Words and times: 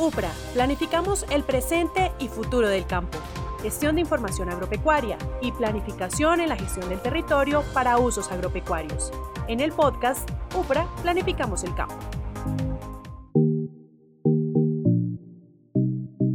UPRA, 0.00 0.32
planificamos 0.54 1.26
el 1.30 1.44
presente 1.44 2.10
y 2.18 2.28
futuro 2.28 2.68
del 2.68 2.86
campo. 2.86 3.18
Gestión 3.60 3.96
de 3.96 4.00
información 4.00 4.48
agropecuaria 4.48 5.18
y 5.42 5.52
planificación 5.52 6.40
en 6.40 6.48
la 6.48 6.56
gestión 6.56 6.88
del 6.88 7.02
territorio 7.02 7.62
para 7.74 7.98
usos 7.98 8.32
agropecuarios. 8.32 9.12
En 9.46 9.60
el 9.60 9.72
podcast 9.72 10.26
UPRA, 10.56 10.88
planificamos 11.02 11.64
el 11.64 11.74
campo. 11.74 11.98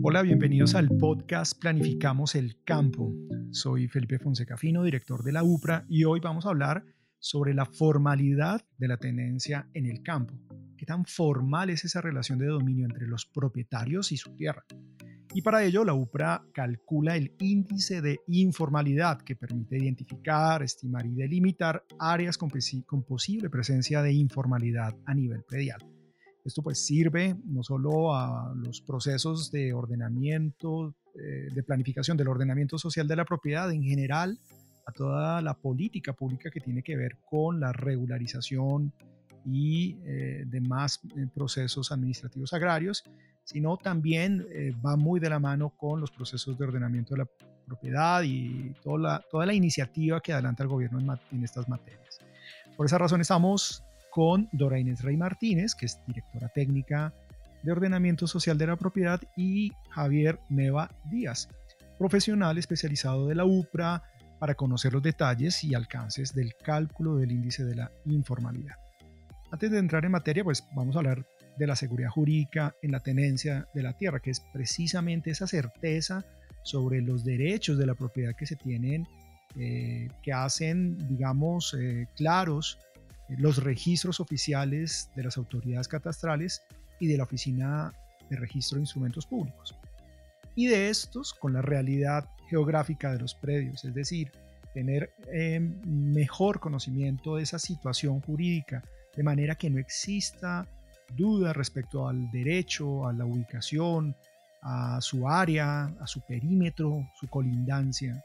Hola, 0.03 0.21
bienvenidos 0.21 0.75
al 0.75 0.89
podcast 0.89 1.59
Planificamos 1.59 2.35
el 2.35 2.61
Campo. 2.63 3.15
Soy 3.49 3.87
Felipe 3.87 4.19
Fonseca 4.19 4.57
Fino, 4.57 4.83
director 4.83 5.23
de 5.23 5.31
la 5.31 5.43
UPRA, 5.43 5.85
y 5.89 6.03
hoy 6.03 6.19
vamos 6.19 6.45
a 6.45 6.49
hablar 6.49 6.85
sobre 7.17 7.55
la 7.55 7.65
formalidad 7.65 8.61
de 8.77 8.87
la 8.87 8.97
tenencia 8.97 9.67
en 9.73 9.87
el 9.87 10.03
campo. 10.03 10.35
¿Qué 10.85 10.93
tan 10.93 11.05
formal 11.05 11.71
es 11.71 11.83
esa 11.83 11.99
relación 11.99 12.37
de 12.37 12.45
dominio 12.45 12.85
entre 12.85 13.07
los 13.07 13.25
propietarios 13.25 14.11
y 14.11 14.17
su 14.17 14.35
tierra? 14.35 14.63
Y 15.33 15.41
para 15.41 15.63
ello, 15.63 15.83
la 15.83 15.95
UPRA 15.95 16.45
calcula 16.53 17.17
el 17.17 17.33
índice 17.39 18.03
de 18.03 18.19
informalidad 18.27 19.19
que 19.23 19.35
permite 19.35 19.79
identificar, 19.79 20.61
estimar 20.61 21.07
y 21.07 21.15
delimitar 21.15 21.83
áreas 21.97 22.37
con, 22.37 22.51
posible 23.01 23.49
presencia 23.49 24.03
de 24.03 24.13
informalidad 24.13 24.95
a 25.07 25.15
nivel 25.15 25.41
predial. 25.47 25.79
Esto 26.43 26.61
pues 26.61 26.85
sirve 26.85 27.35
no 27.45 27.63
solo 27.63 28.15
a 28.15 28.53
los 28.55 28.81
procesos 28.81 29.51
de 29.51 29.73
ordenamiento, 29.73 30.93
eh, 31.15 31.51
de 31.51 31.63
planificación 31.63 32.15
del 32.15 32.27
ordenamiento 32.27 32.77
social 32.77 33.07
de 33.07 33.15
la 33.15 33.25
propiedad 33.25 33.71
en 33.71 33.81
general, 33.81 34.37
a 34.85 34.91
toda 34.91 35.41
la 35.41 35.55
política 35.55 36.13
pública 36.13 36.51
que 36.51 36.59
tiene 36.59 36.83
que 36.83 36.95
ver 36.95 37.17
con 37.27 37.59
la 37.59 37.73
regularización 37.73 38.93
y 39.45 39.99
eh, 40.05 40.43
demás 40.47 40.99
eh, 41.15 41.27
procesos 41.33 41.91
administrativos 41.91 42.53
agrarios, 42.53 43.03
sino 43.43 43.77
también 43.77 44.45
eh, 44.51 44.73
va 44.83 44.95
muy 44.95 45.19
de 45.19 45.29
la 45.29 45.39
mano 45.39 45.69
con 45.69 46.01
los 46.01 46.11
procesos 46.11 46.57
de 46.57 46.65
ordenamiento 46.65 47.13
de 47.13 47.19
la 47.19 47.29
propiedad 47.65 48.23
y 48.23 48.73
toda 48.83 48.99
la, 48.99 49.23
toda 49.29 49.45
la 49.45 49.53
iniciativa 49.53 50.19
que 50.19 50.33
adelanta 50.33 50.63
el 50.63 50.69
gobierno 50.69 50.99
en, 50.99 51.37
en 51.37 51.43
estas 51.43 51.69
materias. 51.69 52.19
Por 52.75 52.87
esa 52.87 52.97
razón 52.97 53.21
estamos 53.21 53.83
con 54.11 54.49
Dora 54.51 54.79
Inés 54.79 55.01
Rey 55.01 55.17
Martínez, 55.17 55.75
que 55.75 55.85
es 55.85 55.99
directora 56.07 56.49
técnica 56.49 57.13
de 57.63 57.71
ordenamiento 57.71 58.27
social 58.27 58.57
de 58.57 58.67
la 58.67 58.75
propiedad, 58.75 59.19
y 59.35 59.71
Javier 59.89 60.39
Neva 60.49 60.89
Díaz, 61.09 61.49
profesional 61.97 62.57
especializado 62.57 63.27
de 63.27 63.35
la 63.35 63.45
UPRA, 63.45 64.03
para 64.39 64.55
conocer 64.55 64.93
los 64.93 65.01
detalles 65.01 65.63
y 65.63 65.73
alcances 65.73 66.33
del 66.33 66.53
cálculo 66.55 67.15
del 67.15 67.31
índice 67.31 67.63
de 67.63 67.75
la 67.75 67.91
informalidad. 68.05 68.84
Antes 69.51 69.71
de 69.71 69.77
entrar 69.77 70.03
en 70.05 70.11
materia, 70.11 70.43
pues 70.43 70.65
vamos 70.75 70.95
a 70.95 70.99
hablar 70.99 71.25
de 71.57 71.67
la 71.67 71.75
seguridad 71.75 72.09
jurídica 72.09 72.75
en 72.81 72.91
la 72.91 72.99
tenencia 72.99 73.67
de 73.73 73.83
la 73.83 73.93
tierra, 73.93 74.19
que 74.19 74.31
es 74.31 74.41
precisamente 74.53 75.31
esa 75.31 75.47
certeza 75.47 76.25
sobre 76.63 77.01
los 77.01 77.23
derechos 77.23 77.77
de 77.77 77.85
la 77.85 77.93
propiedad 77.93 78.35
que 78.35 78.45
se 78.45 78.55
tienen, 78.55 79.07
eh, 79.57 80.09
que 80.21 80.33
hacen, 80.33 80.97
digamos, 81.07 81.75
eh, 81.79 82.07
claros 82.15 82.79
eh, 83.29 83.35
los 83.37 83.63
registros 83.63 84.19
oficiales 84.19 85.09
de 85.15 85.23
las 85.23 85.37
autoridades 85.37 85.87
catastrales 85.87 86.63
y 86.99 87.07
de 87.07 87.17
la 87.17 87.23
Oficina 87.23 87.93
de 88.29 88.37
Registro 88.37 88.77
de 88.77 88.81
Instrumentos 88.81 89.25
Públicos. 89.27 89.77
Y 90.55 90.67
de 90.67 90.89
estos 90.89 91.33
con 91.33 91.53
la 91.53 91.61
realidad 91.61 92.27
geográfica 92.49 93.13
de 93.13 93.19
los 93.19 93.35
predios, 93.35 93.85
es 93.85 93.93
decir, 93.93 94.31
tener 94.73 95.13
mejor 95.85 96.59
conocimiento 96.59 97.37
de 97.37 97.43
esa 97.43 97.59
situación 97.59 98.19
jurídica 98.19 98.83
de 99.15 99.23
manera 99.23 99.55
que 99.55 99.69
no 99.69 99.79
exista 99.79 100.67
duda 101.15 101.53
respecto 101.53 102.07
al 102.07 102.29
derecho, 102.31 103.07
a 103.07 103.13
la 103.13 103.25
ubicación, 103.25 104.15
a 104.61 104.99
su 104.99 105.27
área, 105.29 105.85
a 105.85 106.07
su 106.07 106.21
perímetro, 106.21 107.07
su 107.19 107.27
colindancia 107.27 108.23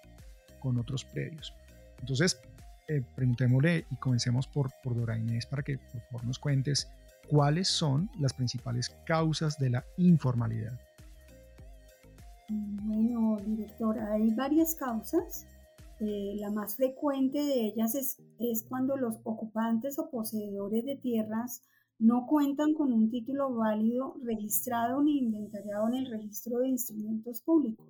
con 0.58 0.78
otros 0.78 1.04
predios. 1.04 1.54
Entonces, 2.00 2.40
eh, 2.88 3.02
preguntémosle 3.14 3.84
y 3.90 3.96
comencemos 3.96 4.46
por, 4.46 4.70
por 4.82 4.96
Dora 4.96 5.18
Inés 5.18 5.46
para 5.46 5.62
que 5.62 5.78
por 6.10 6.24
nos 6.24 6.38
cuentes 6.38 6.88
cuáles 7.28 7.68
son 7.68 8.10
las 8.18 8.32
principales 8.32 8.88
causas 9.06 9.58
de 9.58 9.70
la 9.70 9.84
informalidad. 9.98 10.78
Bueno, 12.48 13.36
directora, 13.46 14.12
hay 14.12 14.34
varias 14.34 14.74
causas 14.74 15.46
eh, 16.00 16.34
la 16.38 16.50
más 16.50 16.76
frecuente 16.76 17.38
de 17.38 17.66
ellas 17.66 17.94
es, 17.94 18.18
es 18.38 18.64
cuando 18.68 18.96
los 18.96 19.16
ocupantes 19.24 19.98
o 19.98 20.10
poseedores 20.10 20.84
de 20.84 20.96
tierras 20.96 21.62
no 21.98 22.26
cuentan 22.26 22.72
con 22.72 22.92
un 22.92 23.10
título 23.10 23.54
válido 23.54 24.16
registrado 24.22 25.02
ni 25.02 25.18
inventariado 25.18 25.88
en 25.88 25.94
el 25.94 26.10
registro 26.10 26.60
de 26.60 26.68
instrumentos 26.68 27.42
públicos. 27.42 27.86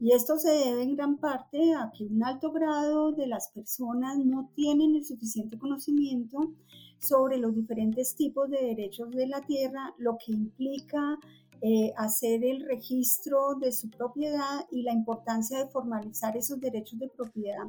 Y 0.00 0.12
esto 0.12 0.38
se 0.38 0.50
debe 0.50 0.82
en 0.82 0.96
gran 0.96 1.18
parte 1.18 1.74
a 1.74 1.92
que 1.96 2.04
un 2.04 2.24
alto 2.24 2.52
grado 2.52 3.12
de 3.12 3.26
las 3.26 3.50
personas 3.50 4.18
no 4.18 4.50
tienen 4.54 4.96
el 4.96 5.04
suficiente 5.04 5.58
conocimiento 5.58 6.52
sobre 6.98 7.38
los 7.38 7.54
diferentes 7.54 8.16
tipos 8.16 8.50
de 8.50 8.62
derechos 8.62 9.10
de 9.10 9.26
la 9.26 9.42
tierra, 9.42 9.94
lo 9.98 10.16
que 10.18 10.32
implica 10.32 11.18
eh, 11.66 11.94
hacer 11.96 12.44
el 12.44 12.60
registro 12.66 13.54
de 13.54 13.72
su 13.72 13.88
propiedad 13.88 14.66
y 14.70 14.82
la 14.82 14.92
importancia 14.92 15.58
de 15.58 15.70
formalizar 15.70 16.36
esos 16.36 16.60
derechos 16.60 16.98
de 16.98 17.08
propiedad 17.08 17.64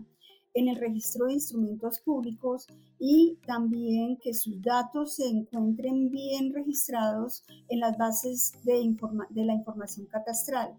en 0.54 0.68
el 0.68 0.76
registro 0.76 1.28
de 1.28 1.36
instrumentos 1.36 2.02
públicos 2.02 2.68
y 3.00 3.38
también 3.48 4.18
que 4.18 4.34
sus 4.34 4.62
datos 4.62 5.16
se 5.16 5.30
encuentren 5.30 6.12
bien 6.12 6.54
registrados 6.54 7.46
en 7.70 7.80
las 7.80 7.98
bases 7.98 8.52
de, 8.66 8.84
la 9.46 9.54
información 9.54 10.08
catastral. 10.08 10.76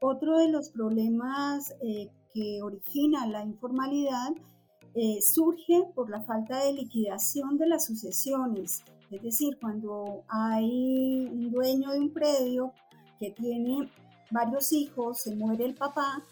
Otro 0.00 0.38
de 0.38 0.48
los 0.48 0.70
problemas 0.70 1.76
eh, 1.80 2.10
que 2.34 2.60
origina 2.60 3.24
la 3.28 3.44
informalidad 3.44 4.30
eh, 4.96 5.20
surge 5.20 5.84
por 5.94 6.10
la 6.10 6.22
falta 6.22 6.64
de 6.64 6.72
liquidación 6.72 7.56
de 7.56 7.68
las 7.68 7.86
sucesiones 7.86 8.82
es 9.10 9.22
decir, 9.22 9.58
cuando 9.60 10.24
hay 10.28 11.28
un 11.32 11.50
dueño 11.50 11.92
de 11.92 11.98
un 11.98 12.12
predio 12.12 12.72
que 13.18 13.30
tiene 13.30 13.90
varios 14.30 14.72
hijos, 14.72 15.20
se 15.20 15.34
muere 15.34 15.64
el 15.64 15.74
papá 15.74 16.22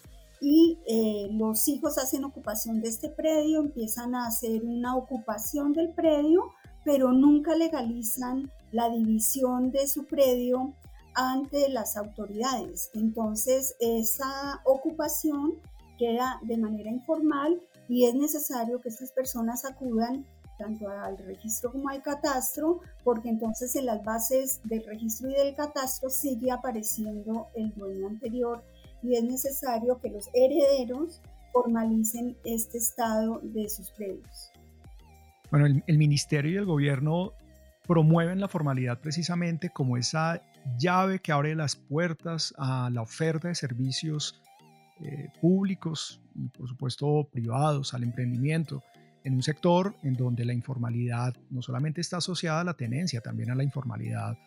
y 0.41 0.79
eh, 0.87 1.29
los 1.33 1.67
hijos 1.69 1.97
hacen 1.99 2.25
ocupación 2.25 2.81
de 2.81 2.89
este 2.89 3.09
predio, 3.09 3.61
empiezan 3.61 4.15
a 4.15 4.27
hacer 4.27 4.63
una 4.65 4.95
ocupación 4.97 5.73
del 5.73 5.91
predio, 5.91 6.53
pero 6.85 7.13
nunca 7.13 7.57
legalizan 7.57 8.51
la 8.73 8.91
división 8.91 9.71
de 9.71 9.87
su 9.87 10.05
predio 10.05 10.75
ante 11.15 11.71
las 11.71 11.97
autoridades. 11.97 12.91
Entonces, 12.93 13.75
esa 13.81 14.61
ocupación 14.65 15.55
queda 15.99 16.39
de 16.43 16.59
manera 16.59 16.91
informal 16.91 17.61
y 17.89 18.05
es 18.05 18.15
necesario 18.15 18.81
que 18.81 18.91
estas 18.91 19.13
personas 19.13 19.65
acudan 19.65 20.27
tanto 20.57 20.89
al 20.89 21.19
registro 21.19 21.73
como 21.73 21.89
al 21.89 22.03
catastro, 22.03 22.81
porque 23.05 23.29
entonces 23.29 23.75
en 23.77 23.87
las 23.87 24.03
bases 24.05 24.61
del 24.65 24.85
registro 24.85 25.31
y 25.31 25.35
del 25.35 25.55
catastro 25.55 26.09
sigue 26.11 26.51
apareciendo 26.51 27.49
el 27.55 27.73
dueño 27.75 28.09
anterior 28.09 28.65
y 29.03 29.17
es 29.17 29.25
necesario 29.25 29.99
que 30.01 30.11
los 30.11 30.29
herederos 30.35 31.21
formalicen 31.53 32.37
este 32.45 32.79
estado 32.79 33.41
de 33.43 33.69
sus 33.69 33.91
predios. 33.93 34.51
Bueno, 35.51 35.67
el, 35.87 35.99
ministerio 35.99 36.53
y 36.53 36.57
el 36.57 36.65
gobierno 36.65 37.33
promueven 37.87 38.41
la 38.41 38.49
formalidad 38.49 39.01
precisamente 39.01 39.71
como 39.71 39.97
esa 39.97 40.43
llave 40.79 41.21
que 41.21 41.33
abre 41.33 41.55
las 41.55 41.77
puertas 41.77 42.53
a 42.59 42.91
la 42.91 43.03
oferta 43.03 43.49
de 43.49 43.55
servicios 43.55 44.43
eh, 45.01 45.29
públicos 45.41 46.21
y 46.35 46.49
por 46.49 46.69
supuesto 46.69 47.29
privados, 47.31 47.95
al 47.95 48.03
emprendimiento 48.03 48.83
en 49.27 49.35
un 49.35 49.43
sector 49.43 49.97
en 50.05 50.15
donde 50.15 50.45
la 50.45 50.53
informalidad 50.53 51.35
no 51.51 51.61
solamente 51.61 52.01
está 52.01 52.19
asociada 52.19 52.61
a 52.61 52.65
la 52.65 52.75
tenencia, 52.75 53.21
también 53.21 53.51
a 53.51 53.57
la 53.57 53.65
informalidad 53.65 54.39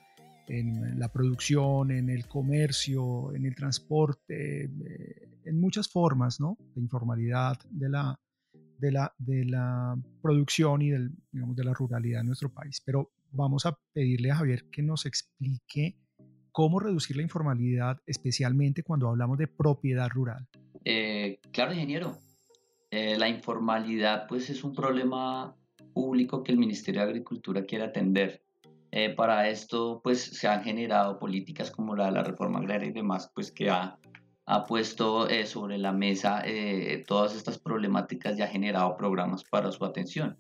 en 0.47 0.97
la 0.97 1.12
producción, 1.12 1.91
en 1.91 2.09
el 2.09 2.28
comercio, 2.28 3.35
en 3.35 3.46
el 3.46 3.55
transporte, 3.55 4.64
eh, 4.64 5.29
en 5.43 5.59
muchas 5.59 5.90
formas 5.90 6.40
¿no? 6.40 6.58
de 6.73 6.81
informalidad 6.81 7.59
de 7.70 7.90
la, 7.90 8.17
de 8.78 8.91
la, 8.93 9.14
de 9.17 9.43
la 9.43 9.97
producción 10.22 10.81
y 10.81 10.91
del, 10.91 11.11
digamos, 11.29 11.58
de 11.58 11.66
la 11.66 11.73
ruralidad 11.73 12.22
en 12.22 12.28
nuestro 12.28 12.49
país. 12.49 12.81
Pero 12.85 13.11
vamos 13.31 13.66
a 13.66 13.78
pedirle 13.91 14.31
a 14.31 14.37
Javier 14.37 14.64
que 14.72 14.81
nos 14.81 15.05
explique 15.05 15.97
cómo 16.53 16.79
reducir 16.79 17.17
la 17.17 17.23
informalidad, 17.23 17.97
especialmente 18.05 18.84
cuando 18.84 19.09
hablamos 19.09 19.37
de 19.37 19.47
propiedad 19.47 20.08
rural. 20.08 20.47
Eh, 20.85 21.41
claro, 21.52 21.73
ingeniero. 21.73 22.17
Eh, 22.91 23.18
la 23.18 23.30
informalidad 23.30 24.26
pues 24.28 24.50
es 24.50 24.64
un 24.64 24.74
problema 24.74 25.56
público 25.94 26.44
que 26.44 26.52
el 26.52 26.58
Ministerio 26.58 27.02
de 27.02 27.09
Agricultura 27.09 27.66
quiere 27.66 27.86
atender. 27.86 28.41
Eh, 28.91 29.14
para 29.14 29.47
esto 29.47 30.02
pues 30.03 30.20
se 30.22 30.47
han 30.47 30.64
generado 30.64 31.20
políticas 31.20 31.70
como 31.70 31.96
la 31.96 32.06
de 32.06 32.12
la 32.14 32.24
reforma 32.24 32.59
agraria 32.59 32.90
y 32.90 32.94
demás 32.94 33.32
pues 33.36 33.52
que 33.52 33.70
ha, 33.70 34.00
ha 34.47 34.66
puesto 34.66 35.30
eh, 35.30 35.46
sobre 35.46 35.78
la 35.78 35.91
mesa 35.91 36.44
todas 37.06 37.36
estas 37.36 37.59
problemáticas 37.59 38.38
y 38.38 38.41
ha 38.41 38.47
generado 38.47 38.97
programas 38.97 39.44
para 39.44 39.72
su 39.72 39.86
atención. 39.86 40.38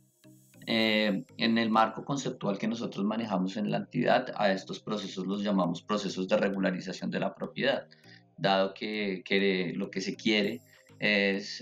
En 0.65 1.57
el 1.57 1.69
marco 1.71 2.05
conceptual 2.05 2.59
que 2.59 2.67
nosotros 2.67 3.03
manejamos 3.03 3.57
en 3.57 3.71
la 3.71 3.77
entidad, 3.77 4.31
a 4.35 4.51
estos 4.51 4.79
procesos 4.79 5.25
los 5.25 5.41
llamamos 5.41 5.81
procesos 5.81 6.27
de 6.27 6.37
regularización 6.37 7.09
de 7.09 7.19
la 7.19 7.33
propiedad, 7.33 7.87
dado 8.37 8.75
que, 8.75 9.23
que 9.25 9.73
lo 9.75 9.89
que 9.89 10.01
se 10.01 10.15
quiere 10.15 10.61
es, 10.99 11.59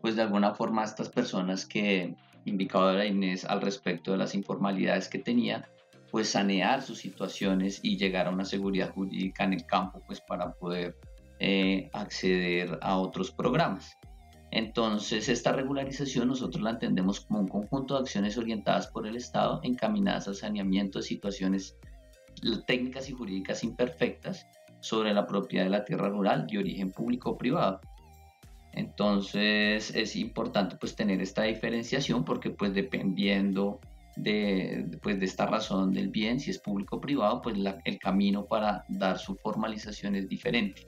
pues 0.00 0.16
de 0.16 0.22
alguna 0.22 0.54
forma, 0.54 0.84
estas 0.84 1.08
personas 1.08 1.66
que 1.66 2.14
indicaba 2.44 2.92
la 2.92 3.06
Inés 3.06 3.44
al 3.44 3.60
respecto 3.60 4.12
de 4.12 4.18
las 4.18 4.34
informalidades 4.34 5.08
que 5.08 5.18
tenía, 5.18 5.68
pues 6.10 6.30
sanear 6.30 6.82
sus 6.82 6.98
situaciones 6.98 7.80
y 7.82 7.96
llegar 7.96 8.26
a 8.26 8.30
una 8.30 8.44
seguridad 8.44 8.92
jurídica 8.92 9.44
en 9.44 9.52
el 9.52 9.66
campo, 9.66 10.02
pues 10.06 10.20
para 10.20 10.52
poder 10.52 10.96
eh, 11.40 11.90
acceder 11.92 12.78
a 12.82 12.96
otros 12.96 13.30
programas. 13.30 13.96
Entonces, 14.50 15.28
esta 15.28 15.52
regularización 15.52 16.28
nosotros 16.28 16.62
la 16.62 16.70
entendemos 16.70 17.20
como 17.20 17.40
un 17.40 17.48
conjunto 17.48 17.94
de 17.94 18.00
acciones 18.00 18.38
orientadas 18.38 18.86
por 18.86 19.06
el 19.06 19.16
Estado 19.16 19.60
encaminadas 19.62 20.26
al 20.26 20.36
saneamiento 20.36 20.98
de 20.98 21.04
situaciones 21.04 21.76
técnicas 22.66 23.10
y 23.10 23.12
jurídicas 23.12 23.62
imperfectas 23.62 24.46
sobre 24.80 25.12
la 25.12 25.26
propiedad 25.26 25.64
de 25.64 25.70
la 25.70 25.84
tierra 25.84 26.08
rural 26.08 26.46
de 26.46 26.58
origen 26.58 26.90
público 26.90 27.30
o 27.30 27.38
privado. 27.38 27.80
Entonces, 28.72 29.94
es 29.94 30.16
importante 30.16 30.76
pues 30.76 30.94
tener 30.94 31.20
esta 31.20 31.44
diferenciación 31.44 32.24
porque 32.24 32.50
pues 32.50 32.74
dependiendo 32.74 33.80
de, 34.16 34.98
pues, 35.02 35.18
de 35.18 35.26
esta 35.26 35.46
razón 35.46 35.92
del 35.92 36.08
bien, 36.08 36.40
si 36.40 36.50
es 36.50 36.58
público 36.58 36.96
o 36.96 37.00
privado, 37.00 37.40
pues 37.40 37.56
el 37.84 37.98
camino 37.98 38.46
para 38.46 38.84
dar 38.88 39.18
su 39.18 39.36
formalización 39.36 40.16
es 40.16 40.28
diferente. 40.28 40.86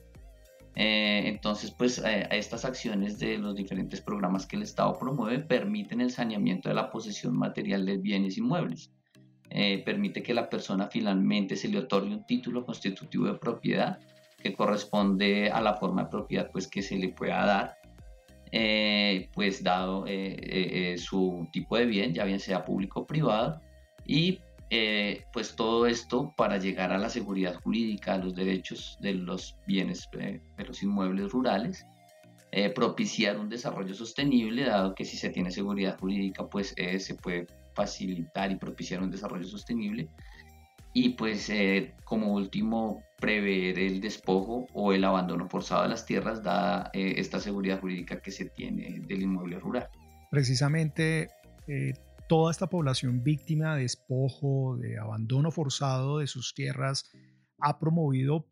Eh, 0.77 1.23
entonces, 1.27 1.71
pues 1.73 1.99
eh, 1.99 2.29
estas 2.31 2.65
acciones 2.65 3.19
de 3.19 3.39
los 3.39 3.55
diferentes 3.55 4.01
programas 4.01 4.47
que 4.47 4.57
el 4.57 4.63
Estado 4.63 4.99
promueve 4.99 5.41
permiten 5.41 6.01
el 6.01 6.11
saneamiento 6.11 6.69
de 6.69 6.75
la 6.75 6.91
posesión 6.91 7.37
material 7.37 7.85
de 7.87 7.99
bienes 7.99 8.39
inmuebles. 8.39 8.93
Eh, 9.51 9.83
permite 9.85 10.23
que 10.23 10.33
la 10.33 10.49
persona 10.49 10.87
finalmente 10.87 11.57
se 11.57 11.69
le 11.69 11.79
otorgue 11.79 12.15
un 12.15 12.25
título 12.25 12.65
constitutivo 12.65 13.27
de 13.27 13.35
propiedad 13.35 13.99
que 14.41 14.55
corresponde 14.55 15.51
a 15.51 15.61
la 15.61 15.75
forma 15.75 16.05
de 16.05 16.11
propiedad 16.11 16.51
pues, 16.51 16.67
que 16.67 16.83
se 16.83 16.97
le 16.97 17.11
pueda 17.11 17.47
dar, 17.47 17.77
pues 19.35 19.63
dado 19.63 20.07
su 20.97 21.49
tipo 21.53 21.77
de 21.77 21.87
bien, 21.87 22.13
ya 22.15 22.25
bien 22.25 22.41
sea 22.41 22.65
público 22.65 23.01
o 23.01 23.07
privado, 23.07 23.61
y 24.05 24.41
eh, 24.73 25.25
pues 25.33 25.57
todo 25.57 25.85
esto 25.87 26.33
para 26.37 26.57
llegar 26.59 26.93
a 26.93 26.99
la 26.99 27.11
seguridad 27.11 27.61
jurídica, 27.61 28.15
a 28.15 28.19
los 28.19 28.37
derechos 28.37 28.97
de 29.01 29.15
los 29.15 29.57
bienes, 29.67 30.09
eh, 30.13 30.41
de 30.57 30.65
los 30.65 30.81
inmuebles 30.85 31.33
rurales, 31.33 31.85
eh, 32.53 32.71
propiciar 32.71 33.37
un 33.37 33.49
desarrollo 33.49 33.95
sostenible, 33.95 34.65
dado 34.65 34.95
que 34.95 35.05
si 35.05 35.17
se 35.17 35.31
tiene 35.31 35.51
seguridad 35.51 35.99
jurídica, 35.99 36.49
pues 36.49 36.75
se 36.99 37.15
puede 37.17 37.47
facilitar 37.75 38.53
y 38.53 38.57
propiciar 38.57 39.03
un 39.03 39.11
desarrollo 39.11 39.47
sostenible. 39.47 40.09
Y 40.93 41.11
pues 41.11 41.53
como 42.05 42.35
último, 42.35 43.03
prever 43.21 43.79
el 43.79 44.01
despojo 44.01 44.67
o 44.73 44.93
el 44.93 45.05
abandono 45.05 45.49
forzado 45.49 45.83
de 45.83 45.89
las 45.91 46.05
tierras, 46.05 46.43
dada 46.43 46.91
esta 46.93 47.39
seguridad 47.39 47.81
jurídica 47.81 48.21
que 48.21 48.31
se 48.31 48.47
tiene 48.47 49.01
del 49.07 49.23
inmueble 49.23 49.61
rural. 49.61 49.89
Precisamente 50.31 51.29
toda 52.31 52.53
esta 52.53 52.69
población 52.69 53.25
víctima 53.25 53.75
de 53.75 53.83
despojo, 53.83 54.77
de 54.77 54.99
abandono 54.99 55.51
forzado 55.51 56.19
de 56.19 56.29
sus 56.29 56.55
tierras, 56.55 57.11
ha 57.59 57.81
promovido 57.81 58.47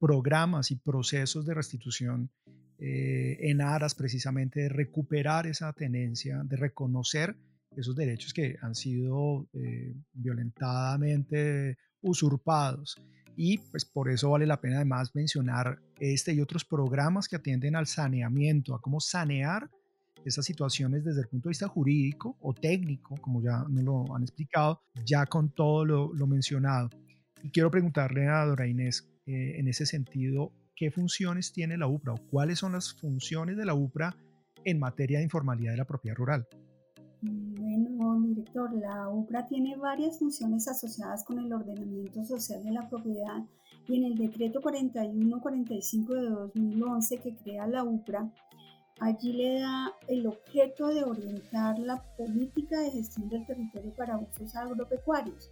programas 0.00 0.70
y 0.70 0.76
procesos 0.76 1.44
de 1.44 1.52
restitución 1.52 2.30
eh, 2.78 3.36
en 3.50 3.60
aras 3.60 3.94
precisamente 3.94 4.60
de 4.60 4.68
recuperar 4.70 5.46
esa 5.46 5.72
tenencia, 5.74 6.40
de 6.42 6.56
reconocer 6.56 7.36
esos 7.80 7.96
derechos 7.96 8.32
que 8.32 8.56
han 8.60 8.74
sido 8.74 9.48
eh, 9.52 9.94
violentadamente 10.12 11.78
usurpados. 12.00 12.96
Y 13.36 13.58
pues 13.58 13.84
por 13.84 14.10
eso 14.10 14.30
vale 14.30 14.46
la 14.46 14.60
pena 14.60 14.76
además 14.76 15.14
mencionar 15.14 15.80
este 16.00 16.32
y 16.32 16.40
otros 16.40 16.64
programas 16.64 17.28
que 17.28 17.36
atienden 17.36 17.76
al 17.76 17.86
saneamiento, 17.86 18.74
a 18.74 18.80
cómo 18.80 19.00
sanear 19.00 19.70
esas 20.24 20.44
situaciones 20.44 21.04
desde 21.04 21.20
el 21.20 21.28
punto 21.28 21.48
de 21.48 21.52
vista 21.52 21.68
jurídico 21.68 22.36
o 22.40 22.52
técnico, 22.52 23.16
como 23.20 23.40
ya 23.40 23.64
nos 23.68 23.84
lo 23.84 24.14
han 24.14 24.22
explicado, 24.22 24.82
ya 25.04 25.26
con 25.26 25.50
todo 25.50 25.84
lo, 25.84 26.26
mencionado. 26.26 26.90
Y 27.42 27.50
quiero 27.50 27.70
preguntarle 27.70 28.26
a 28.26 28.44
Dora 28.44 28.66
Inés, 28.66 29.08
eh, 29.26 29.54
en 29.58 29.68
ese 29.68 29.86
sentido, 29.86 30.52
¿qué 30.74 30.90
funciones 30.90 31.52
tiene 31.52 31.76
la 31.76 31.86
UPRA 31.86 32.14
o 32.14 32.26
cuáles 32.30 32.58
son 32.58 32.72
las 32.72 32.92
funciones 32.94 33.56
de 33.56 33.64
la 33.64 33.74
UPRA 33.74 34.16
en 34.64 34.78
materia 34.80 35.18
de 35.18 35.24
informalidad 35.24 35.72
de 35.72 35.78
la 35.78 35.86
propiedad 35.86 36.16
rural? 36.16 36.48
Bueno, 37.20 38.20
director, 38.20 38.72
la 38.72 39.08
UPRA 39.08 39.46
tiene 39.46 39.76
varias 39.76 40.18
funciones 40.18 40.68
asociadas 40.68 41.24
con 41.24 41.38
el 41.38 41.52
ordenamiento 41.52 42.24
social 42.24 42.62
de 42.62 42.72
la 42.72 42.88
propiedad 42.88 43.44
y 43.88 43.96
en 43.96 44.04
el 44.04 44.16
decreto 44.16 44.60
4145 44.60 46.14
de 46.14 46.30
2011 46.30 47.18
que 47.18 47.34
crea 47.34 47.66
la 47.66 47.82
UPRA, 47.82 48.30
Allí 49.00 49.32
le 49.32 49.60
da 49.60 49.92
el 50.08 50.26
objeto 50.26 50.88
de 50.88 51.04
orientar 51.04 51.78
la 51.78 52.02
política 52.16 52.80
de 52.80 52.90
gestión 52.90 53.28
del 53.28 53.46
territorio 53.46 53.94
para 53.94 54.18
usos 54.18 54.56
agropecuarios. 54.56 55.50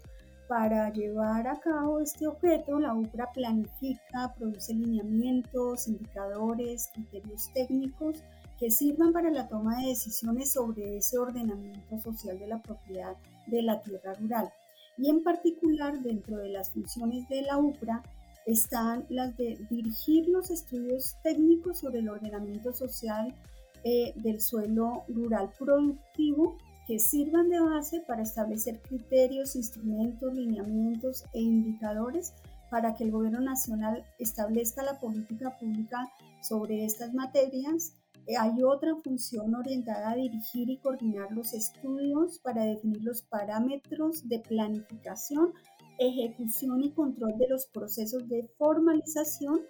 Para 0.49 0.93
llevar 0.93 1.49
a 1.49 1.59
cabo 1.59 1.99
este 1.99 2.27
objeto, 2.29 2.79
la 2.79 2.95
UPRA 2.95 3.33
planifica, 3.33 4.33
produce 4.39 4.73
lineamientos, 4.75 5.89
indicadores, 5.89 6.89
criterios 6.95 7.51
técnicos 7.53 8.23
que 8.59 8.71
sirvan 8.71 9.13
para 9.13 9.31
la 9.31 9.49
toma 9.49 9.81
de 9.81 9.89
decisiones 9.89 10.53
sobre 10.53 10.99
ese 10.99 11.19
ordenamiento 11.19 11.99
social 11.99 12.39
de 12.39 12.47
la 12.47 12.63
propiedad 12.63 13.17
de 13.49 13.63
la 13.63 13.81
tierra 13.83 14.15
rural. 14.15 14.53
Y 14.97 15.11
en 15.11 15.25
particular, 15.25 16.01
dentro 16.01 16.37
de 16.37 16.51
las 16.51 16.71
funciones 16.71 17.29
de 17.29 17.43
la 17.43 17.59
UPRA, 17.59 18.03
están 18.47 19.05
las 19.09 19.37
de 19.37 19.59
dirigir 19.69 20.29
los 20.29 20.53
estudios 20.53 21.17
técnicos 21.25 21.81
sobre 21.81 21.99
el 21.99 22.09
ordenamiento 22.09 22.73
social 22.73 23.35
eh, 23.83 24.13
del 24.15 24.41
suelo 24.41 25.03
rural 25.09 25.51
productivo 25.59 26.57
que 26.87 26.99
sirvan 26.99 27.49
de 27.49 27.61
base 27.61 28.01
para 28.07 28.23
establecer 28.23 28.81
criterios, 28.83 29.57
instrumentos, 29.57 30.33
lineamientos 30.35 31.25
e 31.35 31.41
indicadores 31.41 32.33
para 32.71 32.95
que 32.95 33.05
el 33.05 33.11
gobierno 33.11 33.41
nacional 33.41 34.05
establezca 34.19 34.83
la 34.83 34.99
política 34.99 35.57
pública 35.59 36.11
sobre 36.43 36.85
estas 36.85 37.13
materias. 37.15 37.95
Eh, 38.27 38.37
hay 38.37 38.63
otra 38.63 38.95
función 39.03 39.55
orientada 39.55 40.13
a 40.13 40.17
dirigir 40.17 40.71
y 40.71 40.79
coordinar 40.79 41.31
los 41.33 41.53
estudios 41.55 42.39
para 42.41 42.65
definir 42.65 43.03
los 43.03 43.23
parámetros 43.23 44.29
de 44.29 44.41
planificación 44.41 45.53
ejecución 45.99 46.83
y 46.83 46.93
control 46.93 47.39
de 47.39 47.49
los 47.49 47.67
procesos 47.67 48.29
de 48.29 48.49
formalización 48.59 49.61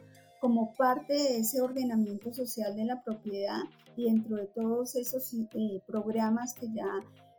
como 0.41 0.73
parte 0.75 1.15
de 1.15 1.39
ese 1.39 1.61
ordenamiento 1.61 2.33
social 2.33 2.77
de 2.77 2.85
la 2.85 3.03
propiedad 3.03 3.61
y 3.97 4.05
dentro 4.05 4.37
de 4.37 4.47
todos 4.47 4.95
esos 4.97 5.33
eh, 5.35 5.81
programas 5.87 6.55
que 6.55 6.67
ya 6.73 6.89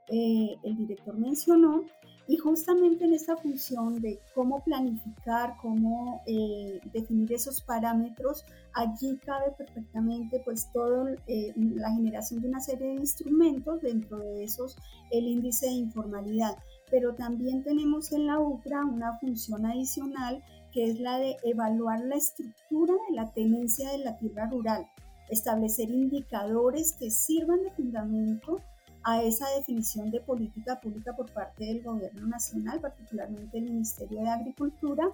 eh, 0.09 0.55
el 0.63 0.77
director 0.77 1.17
mencionó. 1.17 1.83
Y 2.29 2.35
justamente 2.35 3.05
en 3.05 3.13
esta 3.13 3.37
función 3.37 4.01
de 4.01 4.19
cómo 4.35 4.61
planificar, 4.61 5.55
cómo 5.61 6.21
eh, 6.27 6.81
definir 6.91 7.31
esos 7.31 7.61
parámetros, 7.61 8.43
allí 8.73 9.17
cabe 9.25 9.51
perfectamente 9.57 10.41
pues 10.43 10.69
todo 10.73 11.07
la 11.55 11.89
generación 11.91 12.41
de 12.41 12.49
una 12.49 12.59
serie 12.59 12.87
de 12.87 12.95
instrumentos, 12.95 13.81
dentro 13.81 14.17
de 14.17 14.43
esos 14.43 14.75
el 15.11 15.25
índice 15.25 15.67
de 15.67 15.71
informalidad 15.73 16.57
pero 16.89 17.13
también 17.15 17.63
tenemos 17.63 18.11
en 18.11 18.27
la 18.27 18.39
UPRA 18.39 18.85
una 18.85 19.17
función 19.19 19.65
adicional 19.65 20.43
que 20.77 20.91
es 20.91 20.99
la 20.99 21.17
de 21.17 21.37
evaluar 21.41 22.01
la 22.01 22.17
estructura 22.17 22.93
de 23.09 23.15
la 23.15 23.33
tenencia 23.33 23.89
de 23.89 23.97
la 23.97 24.15
tierra 24.15 24.47
rural, 24.47 24.87
establecer 25.27 25.89
indicadores 25.89 26.93
que 26.93 27.09
sirvan 27.09 27.63
de 27.63 27.71
fundamento 27.71 28.61
a 29.01 29.23
esa 29.23 29.49
definición 29.57 30.11
de 30.11 30.19
política 30.19 30.79
pública 30.79 31.15
por 31.15 31.33
parte 31.33 31.65
del 31.65 31.81
gobierno 31.81 32.27
nacional, 32.27 32.79
particularmente 32.79 33.57
el 33.57 33.63
Ministerio 33.63 34.21
de 34.21 34.29
Agricultura. 34.29 35.05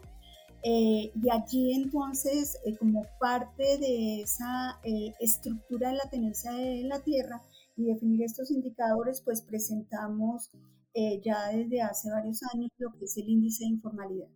Eh, 0.63 1.13
y 1.15 1.29
allí 1.32 1.72
entonces, 1.72 2.58
eh, 2.65 2.75
como 2.75 3.05
parte 3.17 3.77
de 3.77 4.20
esa 4.20 4.82
eh, 4.84 5.13
estructura 5.22 5.91
de 5.91 5.96
la 5.96 6.10
tenencia 6.10 6.51
de 6.51 6.84
la 6.84 7.00
tierra 7.00 7.41
y 7.77 7.86
definir 7.86 8.24
estos 8.24 8.51
indicadores, 8.51 9.22
pues 9.22 9.41
presentamos 9.41 10.51
ya 11.24 11.48
desde 11.48 11.82
hace 11.82 12.12
varios 12.12 12.41
años 12.53 12.70
lo 12.77 12.91
que 12.91 13.05
es 13.05 13.17
el 13.17 13.27
índice 13.27 13.63
de 13.63 13.72
informalidad. 13.72 14.27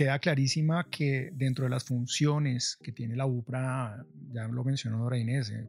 Queda 0.00 0.18
clarísima 0.18 0.88
que 0.88 1.30
dentro 1.34 1.64
de 1.64 1.68
las 1.68 1.84
funciones 1.84 2.78
que 2.82 2.90
tiene 2.90 3.16
la 3.16 3.26
UPRA, 3.26 4.02
ya 4.32 4.48
lo 4.48 4.64
mencionó 4.64 4.96
Dora 4.96 5.18
Inés, 5.18 5.50
eh, 5.50 5.68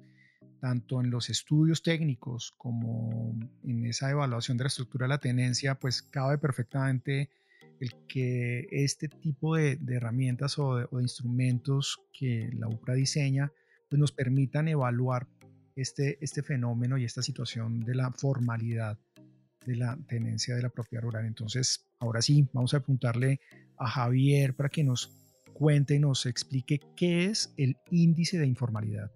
tanto 0.61 1.01
en 1.01 1.09
los 1.09 1.29
estudios 1.29 1.83
técnicos 1.83 2.53
como 2.57 3.37
en 3.65 3.85
esa 3.85 4.09
evaluación 4.09 4.55
de 4.55 4.63
la 4.63 4.67
estructura 4.69 5.03
de 5.03 5.09
la 5.09 5.17
tenencia, 5.17 5.75
pues 5.75 6.01
cabe 6.01 6.37
perfectamente 6.37 7.29
el 7.81 7.91
que 8.07 8.69
este 8.71 9.09
tipo 9.09 9.57
de, 9.57 9.77
herramientas 9.89 10.57
o 10.59 10.77
de, 10.77 10.87
instrumentos 11.01 11.99
que 12.17 12.51
la 12.53 12.69
UPRA 12.69 12.93
diseña 12.93 13.51
pues 13.89 13.99
nos 13.99 14.13
permitan 14.13 14.69
evaluar 14.69 15.27
este, 15.75 16.17
este 16.21 16.41
fenómeno 16.41 16.97
y 16.97 17.03
esta 17.03 17.21
situación 17.21 17.81
de 17.81 17.95
la 17.95 18.13
formalidad 18.13 18.97
de 19.65 19.75
la 19.75 19.97
tenencia 20.07 20.55
de 20.55 20.61
la 20.61 20.69
propiedad 20.69 21.03
rural. 21.03 21.25
Entonces, 21.25 21.85
ahora 21.99 22.21
sí, 22.21 22.47
vamos 22.53 22.73
a 22.73 22.77
apuntarle 22.77 23.41
a 23.81 23.87
Javier 23.87 24.55
para 24.55 24.69
que 24.69 24.83
nos 24.83 25.11
cuente 25.53 25.95
y 25.95 25.99
nos 25.99 26.25
explique 26.25 26.79
qué 26.95 27.25
es 27.25 27.53
el 27.57 27.77
índice 27.89 28.37
de 28.37 28.47
informalidad. 28.47 29.11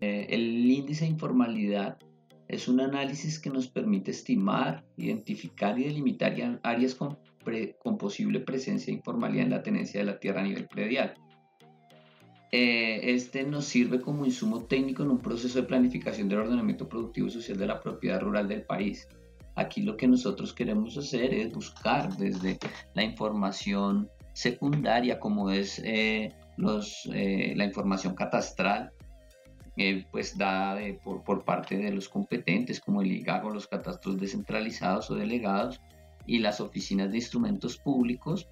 Eh, 0.00 0.26
el 0.30 0.70
índice 0.70 1.04
de 1.04 1.10
informalidad 1.10 1.98
es 2.48 2.68
un 2.68 2.80
análisis 2.80 3.38
que 3.38 3.50
nos 3.50 3.68
permite 3.68 4.10
estimar, 4.10 4.84
identificar 4.96 5.78
y 5.78 5.84
delimitar 5.84 6.34
áreas 6.62 6.94
con, 6.94 7.18
posible 7.98 8.40
presencia 8.40 8.86
de 8.86 8.98
informalidad 8.98 9.44
en 9.44 9.50
la 9.50 9.62
tenencia 9.62 10.00
de 10.00 10.06
la 10.06 10.18
tierra 10.18 10.40
a 10.40 10.44
nivel 10.44 10.66
predial. 10.66 11.14
Eh, 12.52 13.12
este 13.14 13.44
nos 13.44 13.66
sirve 13.66 14.00
como 14.00 14.26
insumo 14.26 14.64
técnico 14.64 15.04
en 15.04 15.10
un 15.10 15.20
proceso 15.20 15.60
de 15.60 15.68
planificación 15.68 16.28
del 16.28 16.40
ordenamiento 16.40 16.88
productivo 16.88 17.28
y 17.28 17.30
social 17.30 17.56
de 17.56 17.66
la 17.66 17.80
propiedad 17.80 18.20
rural 18.20 18.48
del 18.48 18.62
país. 18.62 19.06
Aquí 19.56 19.82
lo 19.82 19.96
que 19.96 20.06
nosotros 20.06 20.52
queremos 20.52 20.96
hacer 20.96 21.34
es 21.34 21.52
buscar 21.52 22.16
desde 22.16 22.58
la 22.94 23.02
información 23.02 24.08
secundaria, 24.32 25.18
como 25.18 25.50
es 25.50 25.80
eh, 25.84 26.32
los, 26.56 27.08
eh, 27.12 27.54
la 27.56 27.64
información 27.64 28.14
catastral, 28.14 28.92
pues 30.10 30.36
dada 30.36 30.78
por, 31.02 31.22
por, 31.22 31.42
parte 31.42 31.78
de 31.78 31.90
los 31.90 32.06
competentes, 32.06 32.80
como 32.80 33.00
el 33.00 33.12
IGAGO, 33.12 33.48
los 33.48 33.66
catastros 33.66 34.20
descentralizados 34.20 35.10
o 35.10 35.14
delegados 35.14 35.80
y 36.26 36.38
las 36.38 36.60
oficinas 36.60 37.10
de 37.10 37.16
instrumentos 37.16 37.78
públicos, 37.78 38.46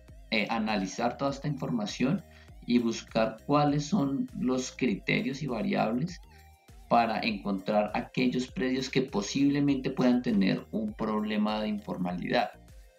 analizar 0.48 1.18
toda 1.18 1.32
esta 1.32 1.46
información 1.46 2.24
y 2.64 2.78
buscar 2.78 3.36
cuáles 3.46 3.86
son 3.86 4.30
los 4.38 4.72
criterios 4.72 5.42
y 5.42 5.46
variables 5.46 6.20
para 6.88 7.20
encontrar 7.20 7.90
aquellos 7.94 8.50
predios 8.50 8.88
que 8.88 9.02
posiblemente 9.02 9.90
puedan 9.90 10.22
tener 10.22 10.66
un 10.70 10.94
problema 10.94 11.60
de 11.60 11.68
informalidad. 11.68 12.50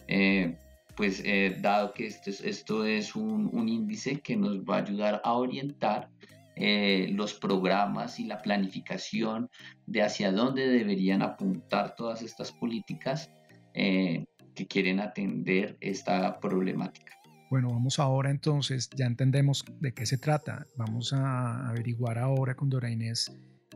Eh, 0.07 0.55
pues 0.95 1.21
eh, 1.25 1.57
dado 1.61 1.93
que 1.93 2.07
esto 2.07 2.85
es, 2.85 3.15
un, 3.15 3.67
índice 3.67 4.19
que 4.19 4.35
nos 4.35 4.57
va 4.59 4.77
a 4.77 4.81
ayudar 4.81 5.21
a 5.23 5.33
orientar 5.33 6.09
eh, 6.55 7.07
los 7.13 7.33
programas 7.33 8.19
y 8.19 8.25
la 8.25 8.41
planificación 8.41 9.49
de 9.85 10.03
hacia 10.03 10.31
dónde 10.31 10.67
deberían 10.67 11.21
apuntar 11.21 11.95
todas 11.95 12.21
estas 12.21 12.51
políticas 12.51 13.31
que 13.73 14.67
quieren 14.67 14.99
atender 14.99 15.77
esta 15.79 16.37
problemática. 16.41 17.13
Bueno, 17.49 17.69
vamos 17.69 17.97
ahora 17.97 18.29
entonces, 18.29 18.89
ya 18.93 19.05
entendemos 19.05 19.63
de 19.79 19.93
qué 19.93 20.05
se 20.05 20.17
trata. 20.17 20.65
Vamos 20.75 21.13
a 21.13 21.69
averiguar 21.69 22.17
ahora 22.17 22.55
con 22.55 22.69
Dora 22.69 22.91
Inés 22.91 23.31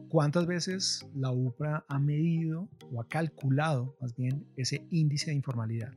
cuántas 0.10 0.46
veces 0.48 1.06
la 1.16 1.32
UPRA 1.32 1.86
ha 1.88 2.00
medido 2.00 2.68
o 2.92 3.02
ha 3.02 3.08
calculado 3.08 3.96
más 4.00 4.16
bien 4.16 4.46
ese 4.58 4.86
índice 4.92 5.32
de 5.32 5.38
informalidad. 5.38 5.94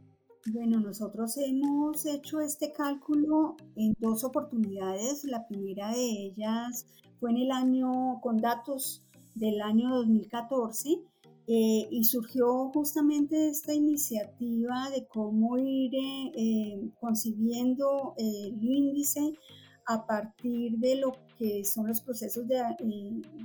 Bueno, 0.52 0.78
nosotros 0.78 1.36
hemos 1.38 2.06
hecho 2.06 2.40
este 2.40 2.72
cálculo 2.72 3.56
en 3.74 3.96
dos 3.98 4.22
oportunidades. 4.22 5.24
La 5.24 5.46
primera 5.48 5.90
de 5.90 6.26
ellas 6.26 6.86
fue 7.18 7.32
en 7.32 7.38
el 7.38 7.50
año, 7.50 8.20
con 8.20 8.36
datos 8.36 9.02
del 9.34 9.60
año 9.60 9.90
2014 9.90 11.00
eh, 11.48 11.88
y 11.90 12.04
surgió 12.04 12.70
justamente 12.70 13.48
esta 13.48 13.72
iniciativa 13.72 14.90
de 14.90 15.06
cómo 15.06 15.58
ir 15.58 15.94
eh, 15.94 16.32
eh, 16.36 16.90
concibiendo 17.00 18.14
el 18.16 18.62
índice 18.62 19.34
a 19.87 20.07
partir 20.07 20.78
de 20.78 20.97
lo 20.97 21.12
que 21.38 21.64
son 21.64 21.87
los 21.87 22.00
procesos 22.00 22.47
de, 22.49 22.62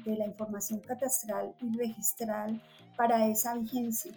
de 0.06 0.16
la 0.16 0.26
información 0.26 0.80
catastral 0.80 1.54
y 1.62 1.78
registral 1.78 2.62
para 2.98 3.28
esa 3.28 3.56
vigencia. 3.56 4.12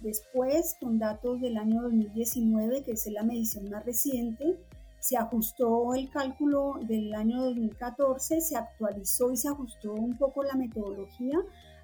después, 0.00 0.76
con 0.80 0.98
datos 0.98 1.40
del 1.40 1.56
año 1.56 1.82
2019, 1.82 2.82
que 2.82 2.92
es 2.92 3.06
la 3.06 3.22
medición 3.22 3.70
más 3.70 3.84
reciente, 3.84 4.58
se 4.98 5.16
ajustó 5.16 5.94
el 5.94 6.08
cálculo 6.10 6.78
del 6.82 7.14
año 7.14 7.42
2014, 7.42 8.40
se 8.40 8.56
actualizó 8.56 9.30
y 9.30 9.36
se 9.36 9.48
ajustó 9.48 9.92
un 9.92 10.16
poco 10.16 10.42
la 10.42 10.54
metodología 10.54 11.38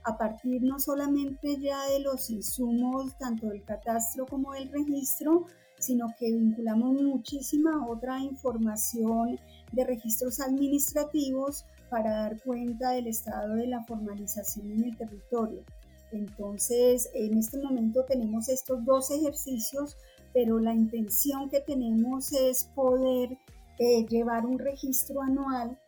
a 0.05 0.17
partir 0.17 0.63
no 0.63 0.79
solamente 0.79 1.59
ya 1.59 1.87
de 1.89 2.01
los 2.01 2.31
insumos, 2.31 3.17
tanto 3.19 3.49
del 3.49 3.63
catastro 3.65 4.27
como 4.27 4.53
del 4.55 4.71
registro, 4.71 5.47
sino 5.81 6.07
que 6.19 6.31
vinculamos 6.31 7.03
muchísima 7.03 7.89
otra 7.89 8.21
información 8.21 9.41
de 9.73 9.85
registros 9.85 10.39
administrativos 10.41 11.65
para 11.89 12.13
dar 12.13 12.41
cuenta 12.43 12.91
del 12.91 13.09
estado 13.09 13.55
de 13.55 13.67
la 13.67 13.85
formalización 13.85 14.71
en 14.71 14.85
el 14.85 14.97
territorio. 14.97 15.65
Entonces, 16.13 17.11
en 17.15 17.39
este 17.39 17.59
momento 17.59 18.05
tenemos 18.05 18.49
estos 18.49 18.85
dos 18.85 19.11
ejercicios, 19.11 19.97
pero 20.33 20.61
la 20.61 20.75
intención 20.75 21.49
que 21.51 21.61
tenemos 21.61 22.33
es 22.33 22.65
poder 22.75 23.37
eh, 23.79 24.07
llevar 24.09 24.47
un 24.47 24.59
registro 24.59 25.23
anual 25.23 25.79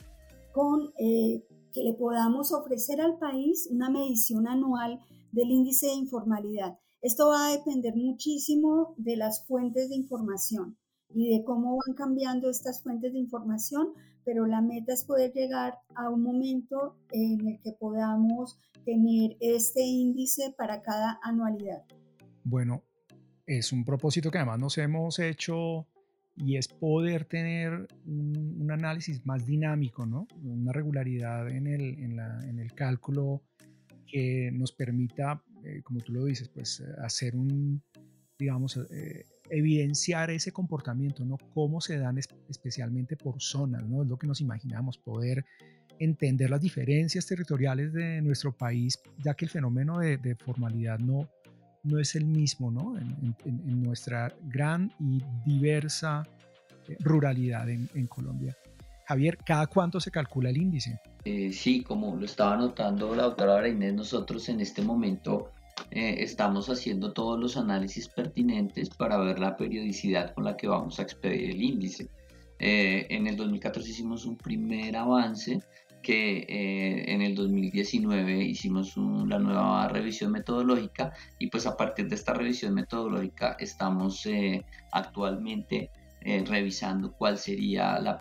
con 0.53 0.93
eh, 0.99 1.45
que 1.73 1.83
le 1.83 1.95
podamos 1.95 2.53
ofrecer 2.53 3.01
al 3.01 3.19
país 3.19 3.69
una 3.71 3.91
medición 3.91 4.49
anual 4.49 5.01
del 5.33 5.51
índice 5.51 5.87
de 5.87 5.95
informalidad. 5.95 6.79
Esto 7.03 7.31
va 7.31 7.49
a 7.49 7.57
depender 7.57 7.97
muchísimo 7.97 8.95
de 8.97 9.17
las 9.17 9.45
fuentes 9.45 9.89
de 9.89 9.97
información 9.97 10.77
y 11.13 11.37
de 11.37 11.43
cómo 11.43 11.77
van 11.85 11.97
cambiando 11.97 12.49
estas 12.49 12.81
fuentes 12.81 13.13
de 13.13 13.19
información, 13.19 13.89
pero 14.25 14.47
la 14.47 14.61
meta 14.61 14.93
es 14.93 15.03
poder 15.03 15.33
llegar 15.33 15.81
a 15.97 16.09
un 16.09 16.23
momento 16.23 16.97
en 17.11 17.45
el 17.49 17.61
que 17.61 17.73
podamos 17.73 18.57
tener 18.85 19.37
este 19.41 19.83
índice 19.83 20.55
para 20.57 20.81
cada 20.81 21.19
anualidad. 21.25 21.83
Bueno, 22.45 22.85
es 23.47 23.73
un 23.73 23.85
propósito 23.85 24.31
que 24.31 24.39
además 24.39 24.61
nos 24.61 24.79
hemos 24.79 25.19
hecho 25.19 25.89
y 26.37 26.57
es 26.57 26.69
poder 26.69 27.25
tener 27.25 27.89
un, 28.07 28.71
análisis 28.71 29.27
más 29.27 29.45
dinámico, 29.45 30.07
¿no? 30.07 30.29
una 30.45 30.73
regularidad 30.73 31.49
en 31.49 31.67
el, 31.67 31.99
en, 31.99 32.17
la, 32.17 32.49
en 32.49 32.61
el 32.61 32.73
cálculo 32.75 33.43
que 34.07 34.51
nos 34.53 34.71
permita, 34.71 35.43
eh, 35.65 35.83
como 35.83 36.01
tú 36.01 36.13
lo 36.13 36.25
dices, 36.25 36.49
pues 36.49 36.83
hacer 37.03 37.37
un, 37.37 37.83
digamos, 38.39 38.77
eh, 38.91 39.25
evidenciar 39.51 40.31
ese 40.31 40.53
comportamiento, 40.53 41.25
¿no? 41.25 41.39
Cómo 41.55 41.81
se 41.81 41.99
dan 41.99 42.19
especialmente 42.49 43.17
por 43.17 43.41
zonas, 43.41 43.87
¿no? 43.87 44.03
Es 44.03 44.09
lo 44.09 44.19
que 44.19 44.27
nos 44.27 44.41
imaginamos, 44.41 44.99
poder 44.99 45.45
entender 45.99 46.51
las 46.51 46.61
diferencias 46.61 47.27
territoriales 47.27 47.93
de 47.93 48.21
nuestro 48.23 48.53
país, 48.53 48.99
ya 49.19 49.35
que 49.35 49.45
el 49.45 49.51
fenómeno 49.51 49.99
de, 49.99 50.37
formalidad 50.37 50.99
no, 50.99 51.29
no 51.85 51.99
es 51.99 52.15
el 52.17 52.25
mismo 52.25 52.71
¿no? 52.71 52.99
En, 52.99 53.83
nuestra 53.83 54.35
gran 54.43 54.91
y 54.99 55.23
diversa 55.45 56.27
eh, 56.89 56.97
ruralidad 57.01 57.69
en, 57.69 58.07
Colombia. 58.07 58.57
Javier, 59.13 59.37
¿cada 59.45 59.67
cuánto 59.67 60.01
se 60.01 60.11
calcula 60.11 60.49
el 60.49 60.57
índice? 60.57 60.99
Eh, 61.27 61.53
sí, 61.53 61.83
como 61.83 62.17
lo 62.17 62.25
estaba 62.25 62.57
notando 62.57 63.15
la 63.15 63.25
doctora 63.25 63.69
Inés, 63.69 63.93
nosotros 63.93 64.49
en 64.49 64.61
este 64.61 64.81
momento 64.81 65.51
eh, 65.91 66.17
estamos 66.21 66.71
haciendo 66.71 67.13
todos 67.13 67.39
los 67.39 67.59
análisis 67.59 68.09
pertinentes 68.09 68.89
para 68.89 69.19
ver 69.19 69.39
la 69.39 69.55
periodicidad 69.55 70.33
con 70.33 70.45
la 70.45 70.57
que 70.57 70.67
vamos 70.67 70.99
a 70.99 71.03
expedir 71.03 71.51
el 71.51 71.63
índice. 71.63 72.09
en 72.59 73.27
el 73.27 73.37
2014 73.37 73.91
hicimos 73.91 74.25
un 74.25 74.37
primer 74.37 74.97
avance 74.97 75.61
que 76.03 76.45
eh, 76.49 77.13
en 77.13 77.23
el 77.23 77.35
2019 77.35 78.43
hicimos 78.45 78.97
la 78.97 79.39
nueva 79.39 79.89
revisión 79.89 80.33
metodológica 80.33 81.13
y 81.39 81.47
pues 81.47 81.67
a 81.67 81.77
partir 81.77 82.09
de 82.09 82.17
esta 82.17 82.35
revisión 82.35 82.75
metodológica 82.75 83.57
estamos 83.59 84.27
eh, 84.27 84.65
actualmente 84.91 85.91
eh, 86.25 86.45
revisando 86.47 87.13
cuál 87.13 87.39
sería 87.39 87.99
la, 87.99 88.21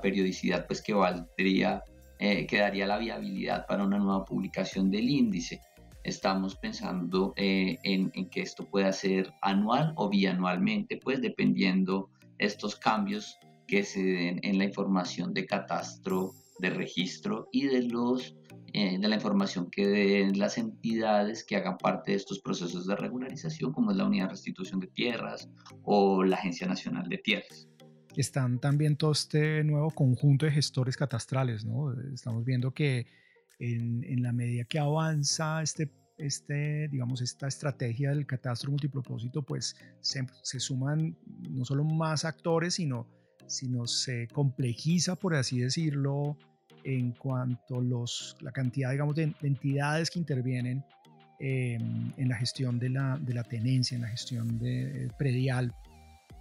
periodicidad 0.00 0.66
pues 0.66 0.82
que 0.82 0.94
valdría, 0.94 1.82
que 2.18 2.58
daría 2.58 2.86
la 2.86 2.96
viabilidad 2.96 3.66
para 3.66 3.84
una 3.84 3.98
nueva 3.98 4.24
publicación 4.24 4.90
del 4.90 5.10
índice. 5.10 5.60
Estamos 6.04 6.56
pensando 6.56 7.34
en, 7.36 8.10
en, 8.14 8.30
que 8.30 8.40
esto 8.40 8.64
pueda 8.64 8.92
ser 8.92 9.32
anual 9.42 9.92
o 9.96 10.08
bianualmente, 10.08 10.96
pues 10.96 11.20
dependiendo 11.20 12.08
estos 12.38 12.76
cambios 12.76 13.38
que 13.66 13.82
se 13.82 14.02
den 14.02 14.40
en 14.42 14.58
la 14.58 14.64
información 14.64 15.34
de 15.34 15.46
catastro 15.46 16.32
de 16.58 16.70
registro 16.70 17.48
y 17.52 17.66
de, 17.66 17.82
los, 17.82 18.36
eh, 18.72 18.98
de 18.98 19.08
la 19.08 19.16
información 19.16 19.70
que 19.70 19.86
den 19.86 20.38
las 20.38 20.58
entidades 20.58 21.44
que 21.44 21.56
hagan 21.56 21.78
parte 21.78 22.12
de 22.12 22.16
estos 22.16 22.40
procesos 22.40 22.86
de 22.86 22.96
regularización, 22.96 23.72
como 23.72 23.90
es 23.90 23.96
la 23.96 24.06
Unidad 24.06 24.24
de 24.24 24.30
Restitución 24.30 24.80
de 24.80 24.88
Tierras 24.88 25.48
o 25.82 26.24
la 26.24 26.36
Agencia 26.36 26.66
Nacional 26.66 27.08
de 27.08 27.18
Tierras. 27.18 27.68
Están 28.16 28.60
también 28.60 28.96
todo 28.96 29.12
este 29.12 29.64
nuevo 29.64 29.90
conjunto 29.90 30.46
de 30.46 30.52
gestores 30.52 30.96
catastrales, 30.96 31.64
¿no? 31.64 31.92
Estamos 32.12 32.44
viendo 32.44 32.72
que 32.72 33.06
en, 33.58 34.04
en 34.04 34.22
la 34.22 34.32
medida 34.32 34.64
que 34.64 34.78
avanza 34.78 35.62
este 35.62 35.90
este, 36.16 36.88
digamos, 36.88 37.20
esta 37.22 37.48
estrategia 37.48 38.10
del 38.10 38.26
catastro 38.26 38.70
multipropósito, 38.70 39.42
pues 39.42 39.76
se, 40.00 40.26
se, 40.42 40.60
suman 40.60 41.16
no 41.50 41.64
solo 41.64 41.84
más 41.84 42.24
actores, 42.24 42.74
sino 42.74 43.08
sino 43.46 43.86
se 43.86 44.28
complejiza, 44.28 45.16
por 45.16 45.34
así 45.34 45.60
decirlo, 45.60 46.36
en 46.84 47.12
cuanto 47.12 47.78
a 47.78 48.04
la 48.40 48.52
cantidad, 48.52 48.90
digamos, 48.90 49.14
de 49.16 49.34
entidades 49.42 50.10
que 50.10 50.18
intervienen 50.18 50.84
em, 51.38 52.12
en 52.16 52.28
la 52.28 52.36
gestión 52.36 52.78
de 52.78 52.90
la, 52.90 53.18
de 53.18 53.34
la, 53.34 53.42
tenencia, 53.42 53.94
en 53.94 54.02
la 54.02 54.08
gestión 54.08 54.58
de, 54.58 55.10
predial. 55.18 55.72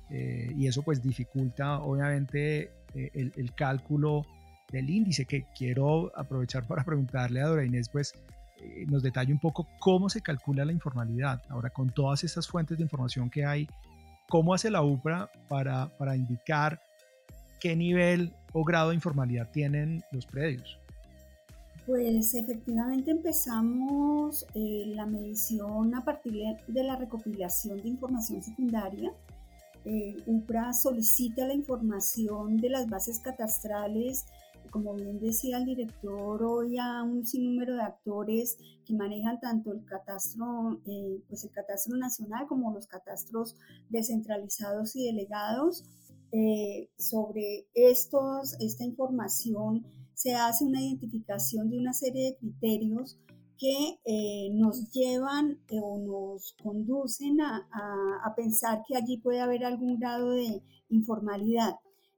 y 0.09 0.67
eso 0.67 0.83
pues 0.83 1.01
dificulta 1.01 1.79
obviamente 1.79 2.69
el, 2.93 3.31
el, 3.35 3.55
cálculo 3.55 4.25
del 4.71 4.89
índice 4.89 5.25
que 5.25 5.45
quiero 5.57 6.11
aprovechar 6.15 6.67
para 6.67 6.83
preguntarle 6.83 7.41
a 7.41 7.47
Dora 7.47 7.65
Inés 7.65 7.89
pues 7.89 8.13
nos 8.87 9.03
detalle 9.03 9.31
un 9.31 9.39
poco 9.39 9.67
cómo 9.79 10.09
se 10.09 10.21
calcula 10.21 10.65
la 10.65 10.71
informalidad. 10.71 11.41
Ahora, 11.49 11.69
con 11.69 11.89
todas 11.89 12.23
estas 12.23 12.47
fuentes 12.47 12.77
de 12.77 12.83
información 12.83 13.29
que 13.29 13.45
hay, 13.45 13.67
¿cómo 14.29 14.53
hace 14.53 14.69
la 14.69 14.81
UPRA 14.81 15.29
para, 15.49 15.89
para 15.97 16.15
indicar 16.15 16.81
qué 17.63 17.77
nivel 17.77 18.33
o 18.51 18.65
grado 18.65 18.89
de 18.89 18.95
informalidad 18.95 19.49
tienen 19.49 20.03
los 20.11 20.25
predios? 20.25 20.77
Pues 21.85 22.33
efectivamente 22.35 23.11
empezamos 23.11 24.45
eh, 24.53 24.83
la 24.87 25.05
medición 25.05 25.95
a 25.95 26.03
partir 26.03 26.43
de 26.67 26.83
la 26.83 26.97
recopilación 26.97 27.81
de 27.81 27.87
información 27.87 28.43
secundaria. 28.43 29.13
Eh, 29.85 30.17
UPRA 30.25 30.73
solicita 30.73 31.47
la 31.47 31.53
información 31.53 32.57
de 32.57 32.69
las 32.69 32.89
bases 32.89 33.21
catastrales, 33.21 34.25
como 34.69 34.95
bien 34.95 35.19
decía 35.19 35.57
el 35.57 35.65
director, 35.65 36.43
hoy 36.43 36.77
a 36.77 37.03
un 37.03 37.25
sinnúmero 37.25 37.75
de 37.75 37.83
actores 37.83 38.57
que 38.85 38.93
manejan 38.93 39.39
tanto 39.39 39.71
el 39.71 39.85
catastro, 39.85 40.81
eh, 40.85 41.21
pues 41.29 41.45
el 41.45 41.51
catastro 41.51 41.95
nacional 41.95 42.45
como 42.47 42.73
los 42.73 42.87
catastros 42.87 43.55
descentralizados 43.89 44.95
y 44.95 45.05
delegados. 45.05 45.85
Eh, 46.35 46.89
sobre 46.97 47.67
estos, 47.75 48.55
esta 48.59 48.83
información 48.83 49.85
se 50.15 50.33
hace 50.33 50.65
una 50.65 50.81
identificación 50.81 51.69
de 51.69 51.77
una 51.77 51.93
serie 51.93 52.31
de 52.31 52.37
criterios 52.37 53.19
que 53.59 53.99
eh, 54.03 54.49
nos 54.51 54.91
llevan 54.91 55.59
eh, 55.69 55.79
o 55.79 55.99
nos 55.99 56.55
conducen 56.63 57.39
a, 57.39 57.67
a, 58.25 58.33
pensar 58.35 58.81
que 58.87 58.95
allí 58.95 59.17
puede 59.17 59.41
haber 59.41 59.63
algún 59.63 59.99
grado 59.99 60.31
de 60.31 60.63
informalidad. 60.89 61.75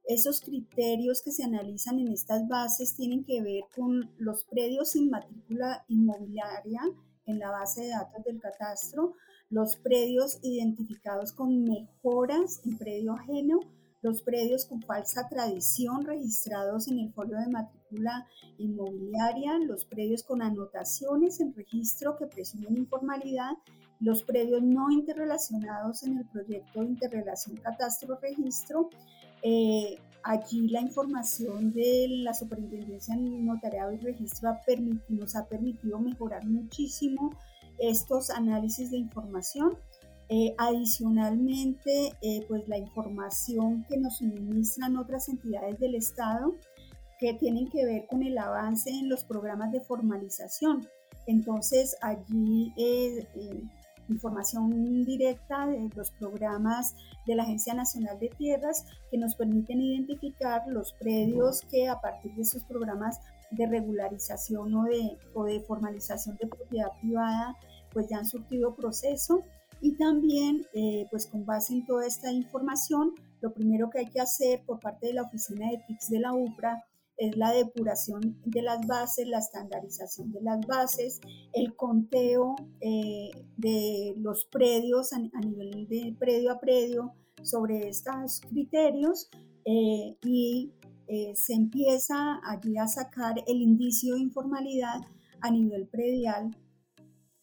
Esos 0.08 0.40
criterios 0.40 1.20
que 1.22 1.32
se 1.32 1.44
analizan 1.44 1.98
en 1.98 2.08
estas 2.08 2.48
bases 2.48 2.96
tienen 2.96 3.22
que 3.22 3.42
ver 3.42 3.64
con 3.76 4.10
los 4.16 4.44
predios 4.44 4.92
sin 4.92 5.10
matrícula 5.10 5.84
inmobiliaria 5.88 6.80
en 7.26 7.38
la 7.38 7.50
base 7.50 7.82
de 7.82 7.88
datos 7.90 8.24
del 8.24 8.40
catastro, 8.40 9.12
los 9.50 9.76
predios 9.76 10.38
identificados 10.42 11.32
con 11.32 11.64
mejoras 11.64 12.62
en 12.64 12.78
predio 12.78 13.12
ajeno, 13.12 13.60
los 14.02 14.22
predios 14.22 14.66
con 14.66 14.82
falsa 14.82 15.28
tradición 15.28 16.04
registrados 16.04 16.88
en 16.88 17.00
el 17.00 17.12
folio 17.12 17.38
de 17.38 17.48
matrícula 17.48 18.26
inmobiliaria, 18.58 19.58
los 19.58 19.84
predios 19.84 20.22
con 20.22 20.42
anotaciones 20.42 21.40
en 21.40 21.54
registro 21.54 22.16
que 22.16 22.26
presumen 22.26 22.76
informalidad, 22.76 23.52
los 24.00 24.22
predios 24.22 24.62
no 24.62 24.90
interrelacionados 24.90 26.02
en 26.02 26.18
el 26.18 26.26
proyecto 26.26 26.80
de 26.80 26.86
interrelación 26.86 27.56
catastro-registro. 27.56 28.90
Eh, 29.42 29.98
allí 30.22 30.68
la 30.68 30.80
información 30.80 31.72
de 31.72 32.06
la 32.22 32.34
Superintendencia 32.34 33.16
Notariado 33.16 33.92
y 33.92 33.98
Registro 33.98 34.56
nos 35.08 35.36
ha 35.36 35.46
permitido 35.46 35.98
mejorar 35.98 36.44
muchísimo 36.44 37.30
estos 37.78 38.30
análisis 38.30 38.90
de 38.90 38.98
información 38.98 39.78
eh, 40.28 40.54
adicionalmente, 40.58 42.12
eh, 42.20 42.44
pues 42.48 42.66
la 42.66 42.78
información 42.78 43.84
que 43.88 43.96
nos 43.96 44.18
suministran 44.18 44.96
otras 44.96 45.28
entidades 45.28 45.78
del 45.78 45.94
Estado 45.94 46.54
que 47.20 47.34
tienen 47.34 47.68
que 47.70 47.84
ver 47.84 48.06
con 48.06 48.22
el 48.24 48.36
avance 48.36 48.90
en 48.90 49.08
los 49.08 49.24
programas 49.24 49.70
de 49.70 49.80
formalización. 49.80 50.86
Entonces, 51.26 51.96
allí 52.02 52.72
es 52.76 53.24
eh, 53.36 53.62
información 54.08 55.04
directa 55.04 55.66
de 55.66 55.88
los 55.94 56.10
programas 56.12 56.94
de 57.26 57.36
la 57.36 57.44
Agencia 57.44 57.74
Nacional 57.74 58.18
de 58.18 58.28
Tierras 58.28 58.84
que 59.10 59.18
nos 59.18 59.36
permiten 59.36 59.80
identificar 59.80 60.62
los 60.68 60.92
predios 60.94 61.62
que 61.70 61.88
a 61.88 62.00
partir 62.00 62.32
de 62.34 62.42
esos 62.42 62.64
programas 62.64 63.20
de 63.52 63.66
regularización 63.66 64.74
o 64.74 64.84
de, 64.84 65.16
o 65.34 65.44
de 65.44 65.60
formalización 65.60 66.36
de 66.36 66.48
propiedad 66.48 66.90
privada, 67.00 67.54
pues 67.92 68.08
ya 68.08 68.18
han 68.18 68.26
surtido 68.26 68.74
proceso 68.74 69.44
y 69.86 69.92
también, 69.92 70.66
eh, 70.74 71.06
pues 71.12 71.28
con 71.28 71.46
base 71.46 71.72
en 71.72 71.86
toda 71.86 72.04
esta 72.08 72.32
información, 72.32 73.12
lo 73.40 73.54
primero 73.54 73.88
que 73.88 74.00
hay 74.00 74.06
que 74.06 74.20
hacer 74.20 74.64
por 74.66 74.80
parte 74.80 75.06
de 75.06 75.12
la 75.12 75.22
oficina 75.22 75.70
de 75.70 75.78
TICS 75.86 76.10
de 76.10 76.18
la 76.18 76.32
UPRA 76.32 76.84
es 77.16 77.36
la 77.36 77.52
depuración 77.52 78.36
de 78.44 78.62
las 78.62 78.84
bases, 78.84 79.28
la 79.28 79.38
estandarización 79.38 80.32
de 80.32 80.42
las 80.42 80.66
bases, 80.66 81.20
el 81.52 81.76
conteo 81.76 82.56
eh, 82.80 83.30
de 83.56 84.14
los 84.16 84.46
predios 84.46 85.12
a, 85.12 85.20
nivel 85.20 85.86
de 85.86 86.16
predio 86.18 86.50
a 86.50 86.58
predio 86.58 87.12
sobre 87.44 87.88
estos 87.88 88.40
criterios 88.40 89.28
eh, 89.64 90.16
y 90.24 90.72
se 91.34 91.54
empieza 91.54 92.40
allí 92.44 92.76
a 92.76 92.88
sacar 92.88 93.36
el 93.46 93.62
indicio 93.62 94.14
de 94.14 94.22
informalidad 94.22 95.00
a 95.40 95.52
nivel 95.52 95.86
predial 95.86 96.50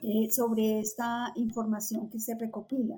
eh, 0.03 0.29
sobre 0.31 0.79
esta 0.79 1.31
información 1.35 2.09
que 2.09 2.19
se 2.19 2.35
recopila. 2.35 2.97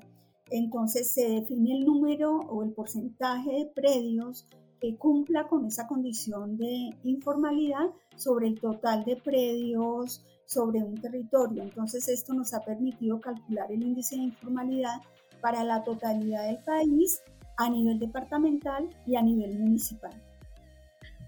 Entonces 0.50 1.12
se 1.12 1.30
define 1.30 1.78
el 1.78 1.86
número 1.86 2.38
o 2.38 2.64
el 2.64 2.72
porcentaje 2.72 3.52
de 3.52 3.66
predios 3.74 4.48
que 4.82 4.98
cumpla 4.98 5.48
con 5.48 5.66
esa 5.66 5.88
condición 5.88 6.58
de 6.58 6.90
informalidad 7.04 7.88
sobre 8.16 8.48
el 8.48 8.60
total 8.60 9.06
de 9.06 9.16
predios 9.18 10.26
sobre 10.46 10.80
un 10.80 10.96
territorio. 10.96 11.64
Entonces 11.64 12.08
esto 12.08 12.34
nos 12.34 12.54
ha 12.54 12.62
permitido 12.62 13.20
calcular 13.20 13.72
el 13.72 13.84
índice 13.84 14.16
de 14.16 14.24
informalidad 14.24 15.02
para 15.42 15.64
la 15.64 15.84
totalidad 15.84 16.46
del 16.48 16.58
país 16.64 17.22
a 17.58 17.70
nivel 17.70 18.00
departamental 18.00 18.90
y 19.06 19.16
a 19.16 19.22
nivel 19.22 19.60
municipal. 19.60 20.14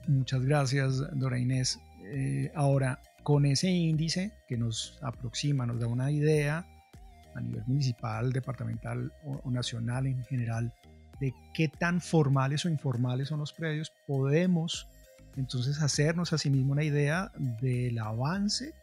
Muchas 0.07 0.41
gracias, 0.41 1.03
Dora 1.19 1.37
Inés. 1.37 1.79
Eh, 2.03 2.51
ahora, 2.55 2.99
con 3.27 3.45
ese 3.45 3.69
índice 3.69 4.31
que 4.47 4.55
nos 4.55 4.97
aproxima, 5.01 5.65
nos 5.65 5.81
da 5.81 5.87
una 5.87 6.09
idea 6.09 6.65
a 7.35 7.41
nivel 7.41 7.61
municipal, 7.67 8.31
departamental 8.31 9.11
o, 9.25 9.51
nacional 9.51 10.07
en 10.07 10.23
general 10.23 10.73
de 11.19 11.33
qué 11.53 11.67
tan 11.67 11.99
formales 11.99 12.63
o 12.63 12.69
informales 12.69 13.27
son 13.27 13.39
los 13.39 13.51
predios, 13.51 13.91
podemos 14.07 14.87
entonces 15.35 15.81
hacernos 15.81 16.31
a 16.31 16.37
sí 16.37 16.49
mismo 16.49 16.71
una 16.71 16.85
idea 16.85 17.29
del 17.61 17.99
avance 17.99 18.73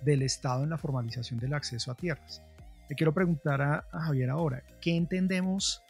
del 0.00 0.22
Estado 0.22 0.64
en 0.64 0.70
la 0.70 0.78
formalización 0.78 1.38
del 1.38 1.52
acceso 1.52 1.92
a 1.92 1.94
tierras. 1.94 2.42
Le 2.88 2.96
quiero 2.96 3.12
preguntar 3.12 3.60
a, 3.60 3.84
a, 3.92 4.00
Javier 4.04 4.30
ahora, 4.30 4.62
¿qué 4.80 4.96
entendemos 4.96 5.82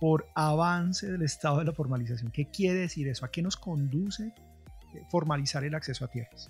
por 0.00 0.26
avance 0.34 1.12
del 1.12 1.20
Estado 1.20 1.58
de 1.58 1.66
la 1.66 1.72
formalización? 1.72 2.30
¿Qué 2.32 2.46
quiere 2.46 2.78
decir 2.78 3.06
eso? 3.06 3.26
¿A 3.26 3.30
qué 3.30 3.42
nos 3.42 3.58
conduce 3.58 4.28
eh, 4.28 5.02
formalizar 5.10 5.62
el 5.62 5.74
acceso 5.74 6.06
a 6.06 6.08
tierras? 6.08 6.48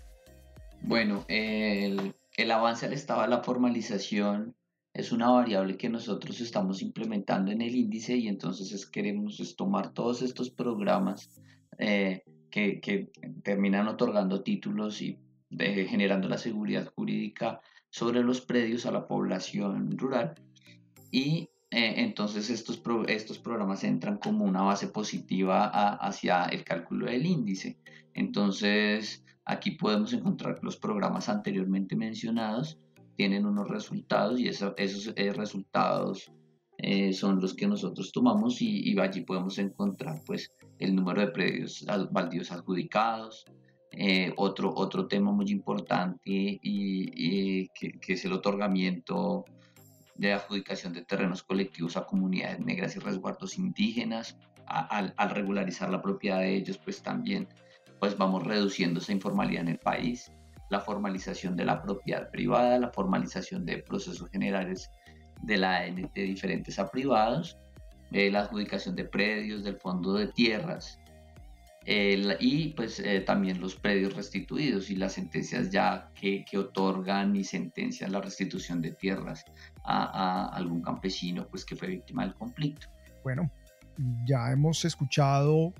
Bueno, 0.82 1.24
el, 1.28 2.14
avance 2.50 2.86
al 2.86 2.92
estado 2.92 3.22
de 3.22 3.28
la 3.28 3.42
formalización 3.42 4.54
es 4.92 5.12
una 5.12 5.30
variable 5.30 5.76
que 5.76 5.88
nosotros 5.88 6.40
estamos 6.40 6.82
implementando 6.82 7.52
en 7.52 7.62
el 7.62 7.74
índice 7.74 8.16
y 8.16 8.28
entonces 8.28 8.86
queremos 8.86 9.54
tomar 9.56 9.92
todos 9.92 10.22
estos 10.22 10.50
programas 10.50 11.30
eh, 11.78 12.22
que, 12.50 13.10
terminan 13.44 13.88
otorgando 13.88 14.42
títulos 14.42 15.00
y 15.00 15.18
generando 15.50 16.28
la 16.28 16.38
seguridad 16.38 16.92
jurídica 16.94 17.60
sobre 17.90 18.22
los 18.22 18.40
predios 18.40 18.86
a 18.86 18.92
la 18.92 19.06
población 19.06 19.96
rural 19.96 20.34
y 21.10 21.50
eh, 21.70 21.94
entonces 21.98 22.50
estos, 22.50 22.82
estos 23.06 23.38
programas 23.38 23.84
entran 23.84 24.18
como 24.18 24.44
una 24.44 24.62
base 24.62 24.88
positiva 24.88 25.66
hacia 25.96 26.44
el 26.46 26.64
cálculo 26.64 27.06
del 27.06 27.26
índice. 27.26 27.78
Entonces, 28.12 29.24
Aquí 29.50 29.72
podemos 29.72 30.12
encontrar 30.12 30.54
que 30.54 30.64
los 30.64 30.76
programas 30.76 31.28
anteriormente 31.28 31.96
mencionados 31.96 32.78
tienen 33.16 33.44
unos 33.44 33.68
resultados 33.68 34.38
y 34.38 34.46
esos 34.46 35.12
eh, 35.16 35.32
resultados 35.32 36.30
eh, 36.78 37.12
son 37.12 37.40
los 37.40 37.54
que 37.54 37.66
nosotros 37.66 38.12
tomamos 38.12 38.62
y, 38.62 38.96
allí 39.00 39.22
podemos 39.22 39.58
encontrar 39.58 40.20
pues 40.24 40.52
el 40.78 40.94
número 40.94 41.20
de 41.20 41.32
predios 41.32 41.84
baldíos 42.12 42.52
adjudicados, 42.52 43.44
eh, 43.90 44.32
otro, 44.36 44.72
otro 44.72 45.08
tema 45.08 45.32
muy 45.32 45.50
importante 45.50 46.20
y, 46.62 47.68
que, 47.70 47.98
es 48.06 48.24
el 48.24 48.32
otorgamiento 48.34 49.44
de 50.14 50.32
adjudicación 50.32 50.92
de 50.92 51.04
terrenos 51.04 51.42
colectivos 51.42 51.96
a 51.96 52.06
comunidades 52.06 52.60
negras 52.60 52.94
y 52.94 53.00
resguardos 53.00 53.58
indígenas. 53.58 54.36
al, 54.66 55.12
al 55.16 55.30
regularizar 55.30 55.90
la 55.90 56.00
propiedad 56.00 56.38
de 56.38 56.54
ellos, 56.54 56.78
pues 56.78 57.02
también 57.02 57.48
pues 58.00 58.16
vamos 58.16 58.44
reduciendo 58.44 59.00
esa 59.00 59.12
informalidad 59.12 59.62
en 59.62 59.68
el 59.68 59.78
país, 59.78 60.32
la 60.70 60.80
formalización 60.80 61.56
de 61.56 61.64
la 61.64 61.82
propiedad 61.82 62.30
privada, 62.30 62.78
la 62.78 62.90
formalización 62.90 63.64
de 63.66 63.78
procesos 63.78 64.28
generales 64.30 64.90
de 65.42 65.56
la 65.58 65.82
de 65.82 66.22
diferentes 66.22 66.78
a 66.78 66.90
privados, 66.90 67.58
eh, 68.12 68.30
la 68.30 68.40
adjudicación 68.40 68.96
de 68.96 69.04
predios, 69.04 69.64
del 69.64 69.76
fondo 69.76 70.14
de 70.14 70.28
tierras, 70.28 70.98
y 71.86 72.68
pues 72.74 73.00
eh, 73.00 73.20
también 73.20 73.60
los 73.60 73.74
predios 73.74 74.14
restituidos 74.14 74.90
y 74.90 74.96
las 74.96 75.14
sentencias 75.14 75.70
ya 75.70 76.10
que, 76.14 76.44
que 76.44 76.58
otorgan 76.58 77.34
y 77.34 77.42
sentencian 77.42 78.12
la 78.12 78.20
restitución 78.20 78.80
de 78.82 78.92
tierras 78.92 79.44
a, 79.84 80.04
a, 80.04 80.56
algún 80.56 80.82
campesino 80.82 81.46
pues 81.48 81.64
que 81.64 81.74
fue 81.74 81.88
víctima 81.88 82.24
del 82.24 82.34
conflicto. 82.34 82.86
Bueno, 83.24 83.50
ya 84.26 84.50
hemos 84.52 84.84
escuchado 84.84 85.72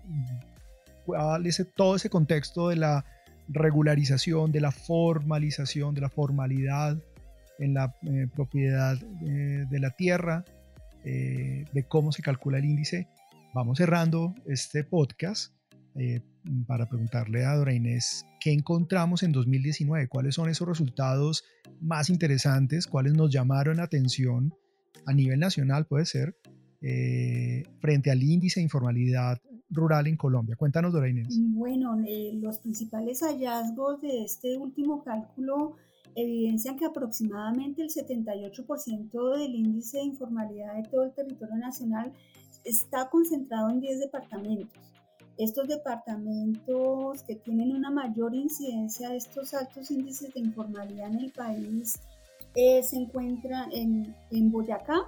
cuál 1.11 1.45
todo 1.75 1.97
ese 1.97 2.11
contexto 2.11 2.69
de 2.69 2.77
la 2.77 3.05
regularización, 3.49 4.53
de 4.53 4.61
la 4.61 4.71
formalización, 4.71 5.95
de 5.95 6.01
la 6.01 6.09
formalidad 6.09 6.99
en 7.59 7.75
la 7.75 7.95
eh, 8.03 8.27
propiedad 8.35 8.97
eh, 9.23 9.67
de 9.69 9.79
la 9.81 9.91
tierra, 9.91 10.45
eh, 11.05 11.65
de 11.73 11.83
cómo 11.85 12.13
se 12.13 12.23
calcula 12.23 12.59
el 12.59 12.65
índice. 12.65 13.09
Vamos 13.55 13.79
cerrando 13.79 14.35
este 14.47 14.85
podcast 14.85 15.53
para 16.69 16.87
preguntarle 16.87 17.45
a 17.45 17.57
Dora 17.57 17.75
Inés 17.75 18.25
qué 18.41 18.53
encontramos 18.53 19.25
en 19.25 19.33
2019, 19.33 20.07
cuáles 20.07 20.37
son 20.37 20.49
esos 20.49 20.67
resultados 20.67 21.45
más 21.81 22.11
interesantes, 22.11 22.87
cuáles 22.87 23.15
nos 23.15 23.33
llamaron 23.33 23.79
la 23.79 23.83
atención 23.83 24.55
a 25.05 25.13
nivel 25.13 25.41
nacional, 25.41 25.87
puede 25.87 26.07
ser, 26.07 26.37
frente 27.81 28.11
al 28.13 28.23
índice 28.23 28.61
de 28.61 28.65
informalidad 28.65 29.43
rural 29.71 30.07
en 30.07 30.17
Colombia. 30.17 30.57
Cuéntanos, 30.57 30.93
Dora 30.93 31.09
Inés. 31.09 31.39
Bueno, 31.39 31.97
los 32.35 32.59
principales 32.59 33.21
hallazgos 33.23 34.01
de 34.01 34.25
este 34.25 34.57
último 34.57 35.03
cálculo 35.03 35.77
evidencian 36.15 36.77
que 36.77 36.87
aproximadamente 36.87 37.83
el 37.83 37.89
78% 37.89 39.39
del 39.39 39.55
índice 39.55 39.99
de 39.99 40.05
informalidad 40.05 40.75
de 40.75 40.89
todo 40.89 41.05
el 41.05 41.13
territorio 41.13 41.57
nacional 41.57 42.13
está 42.65 43.09
concentrado 43.09 43.71
en 43.71 43.81
10 43.81 44.01
departamentos. 44.01 44.69
Estos 45.39 45.69
departamentos 45.69 47.23
que 47.23 47.37
tienen 47.37 47.75
una 47.75 47.91
mayor 47.91 48.35
incidencia 48.35 49.09
de 49.09 49.17
estos 49.17 49.55
altos 49.55 49.91
índices 49.91 50.35
de 50.35 50.41
informalidad 50.41 51.09
en 51.09 51.19
el 51.21 51.33
país 51.33 51.99
eh, 52.55 52.83
se 52.83 52.97
encuentran 52.97 53.71
en, 53.73 54.15
en 54.31 54.51
Boyacá, 54.51 55.07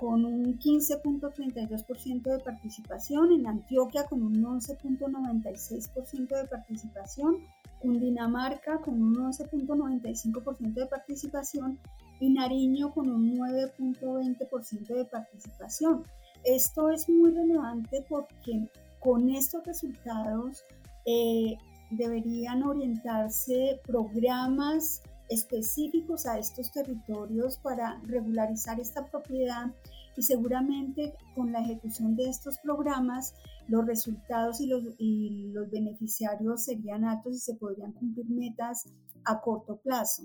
con 0.00 0.24
un 0.24 0.58
15.32% 0.58 2.22
de 2.22 2.38
participación, 2.38 3.32
en 3.32 3.46
Antioquia 3.46 4.06
con 4.06 4.22
un 4.22 4.42
11.96% 4.42 6.28
de 6.28 6.48
participación, 6.48 7.36
Cundinamarca 7.82 8.78
con 8.78 8.94
un 9.02 9.14
11.95% 9.16 10.72
de 10.72 10.86
participación 10.86 11.78
y 12.18 12.30
Nariño 12.30 12.94
con 12.94 13.10
un 13.10 13.36
9.20% 13.36 14.86
de 14.86 15.04
participación. 15.04 16.04
Esto 16.44 16.88
es 16.88 17.06
muy 17.06 17.32
relevante 17.32 18.02
porque 18.08 18.70
con 19.00 19.28
estos 19.28 19.66
resultados 19.66 20.64
eh, 21.04 21.58
deberían 21.90 22.62
orientarse 22.62 23.78
programas 23.86 25.02
específicos 25.30 26.26
a 26.26 26.38
estos 26.38 26.70
territorios 26.72 27.58
para 27.58 28.00
regularizar 28.04 28.80
esta 28.80 29.06
propiedad 29.06 29.72
y 30.16 30.22
seguramente 30.22 31.14
con 31.34 31.52
la 31.52 31.60
ejecución 31.60 32.16
de 32.16 32.28
estos 32.28 32.58
programas 32.58 33.34
los 33.68 33.86
resultados 33.86 34.60
y 34.60 34.66
los, 34.66 34.82
y 34.98 35.52
los 35.52 35.70
beneficiarios 35.70 36.64
serían 36.64 37.04
altos 37.04 37.36
y 37.36 37.38
se 37.38 37.54
podrían 37.54 37.92
cumplir 37.92 38.28
metas 38.28 38.92
a 39.24 39.40
corto 39.40 39.76
plazo. 39.76 40.24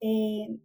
Eh, 0.00 0.58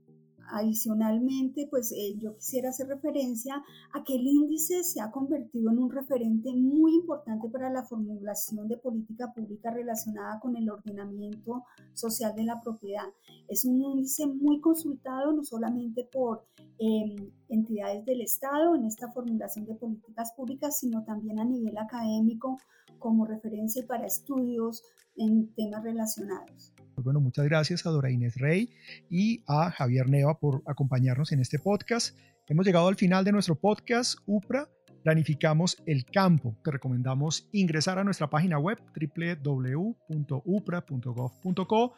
Adicionalmente, 0.52 1.68
pues 1.70 1.92
eh, 1.92 2.16
yo 2.18 2.36
quisiera 2.36 2.70
hacer 2.70 2.88
referencia 2.88 3.64
a 3.94 4.04
que 4.04 4.16
el 4.16 4.28
índice 4.28 4.84
se 4.84 5.02
ha 5.02 5.12
convertido 5.12 5.72
en 5.72 5.80
un 5.80 5.92
referente 5.92 6.54
muy 6.54 6.96
importante 6.96 7.50
para 7.50 7.70
la 7.70 7.84
formulación 7.84 8.68
de 8.68 8.78
política 8.78 9.34
pública 9.34 9.72
relacionada 9.72 10.40
con 10.40 10.56
el 10.56 10.70
ordenamiento 10.70 11.64
social 11.94 12.36
de 12.36 12.44
la 12.44 12.62
propiedad. 12.62 13.08
Es 13.48 13.66
un 13.66 13.82
índice 13.82 14.28
muy 14.28 14.60
consultado 14.60 15.32
no 15.32 15.44
solamente 15.44 16.08
por 16.12 16.46
em, 16.78 17.32
entidades 17.50 18.06
del 18.06 18.22
Estado 18.22 18.76
en 18.76 18.86
esta 18.86 19.12
formulación 19.12 19.66
de 19.66 19.76
políticas 19.76 20.34
públicas, 20.36 20.80
sino 20.80 21.04
también 21.04 21.40
a 21.40 21.46
nivel 21.46 21.78
académico 21.78 22.58
como 23.00 23.26
referencia 23.26 23.84
para 23.88 24.06
estudios 24.06 24.84
en 25.18 25.54
temas 25.56 25.84
relacionados. 25.84 26.74
Pues 26.96 27.04
bueno, 27.04 27.20
muchas 27.20 27.46
gracias 27.46 27.86
a 27.86 27.90
Dora 27.90 28.10
Inés 28.12 28.38
Rey 28.38 28.70
y 29.10 29.44
a 29.48 29.72
Javier 29.72 30.10
Neva 30.10 30.40
por 30.40 30.62
acompañarnos 30.66 31.32
en 31.32 31.40
este 31.40 31.60
podcast. 31.60 32.18
Hemos 32.48 32.66
llegado 32.66 32.88
al 32.88 32.96
final 32.96 33.24
de 33.24 33.32
nuestro 33.32 33.56
podcast 33.56 34.18
UPRA. 34.26 34.68
Planificamos 35.04 35.78
el 35.86 36.06
campo. 36.06 36.56
Te 36.64 36.72
recomendamos 36.72 37.48
ingresar 37.52 38.00
a 38.00 38.04
nuestra 38.04 38.28
página 38.30 38.58
web 38.60 38.80
www.upra.gov.co. 38.96 41.94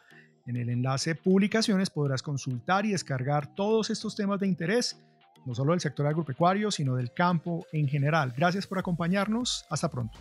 En 0.46 0.56
el 0.56 0.70
enlace 0.70 1.16
Publicaciones 1.16 1.90
podrás 1.90 2.22
consultar 2.22 2.86
y 2.86 2.92
descargar 2.92 3.54
todos 3.54 3.90
estos 3.90 4.14
temas 4.14 4.40
de 4.40 4.46
interés, 4.46 4.98
no 5.44 5.54
solo 5.54 5.72
del 5.72 5.80
sector 5.80 6.06
agropecuario, 6.06 6.70
sino 6.70 6.94
del 6.94 7.12
campo 7.12 7.66
en 7.72 7.88
general. 7.88 8.32
Gracias 8.36 8.66
por 8.66 8.78
acompañarnos. 8.78 9.66
Hasta 9.68 9.90
pronto. 9.90 10.18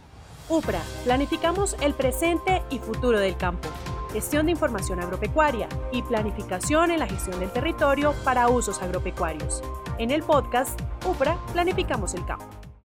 UPRA, 0.50 0.82
planificamos 1.04 1.76
el 1.82 1.94
presente 1.94 2.64
y 2.70 2.80
futuro 2.80 3.20
del 3.20 3.38
campo 3.38 3.70
gestión 4.16 4.46
de 4.46 4.54
información 4.54 5.02
agropecuaria 5.02 5.68
y 5.92 6.02
planificación 6.02 6.90
en 6.90 7.00
la 7.00 7.06
gestión 7.06 7.38
del 7.38 7.52
territorio 7.52 8.14
para 8.24 8.48
usos 8.48 8.82
agropecuarios. 8.82 9.62
En 9.98 10.10
el 10.10 10.24
podcast 10.24 10.80
UPRA 11.06 11.38
Planificamos 11.52 12.14
el 12.14 12.26
Campo. 12.26 12.65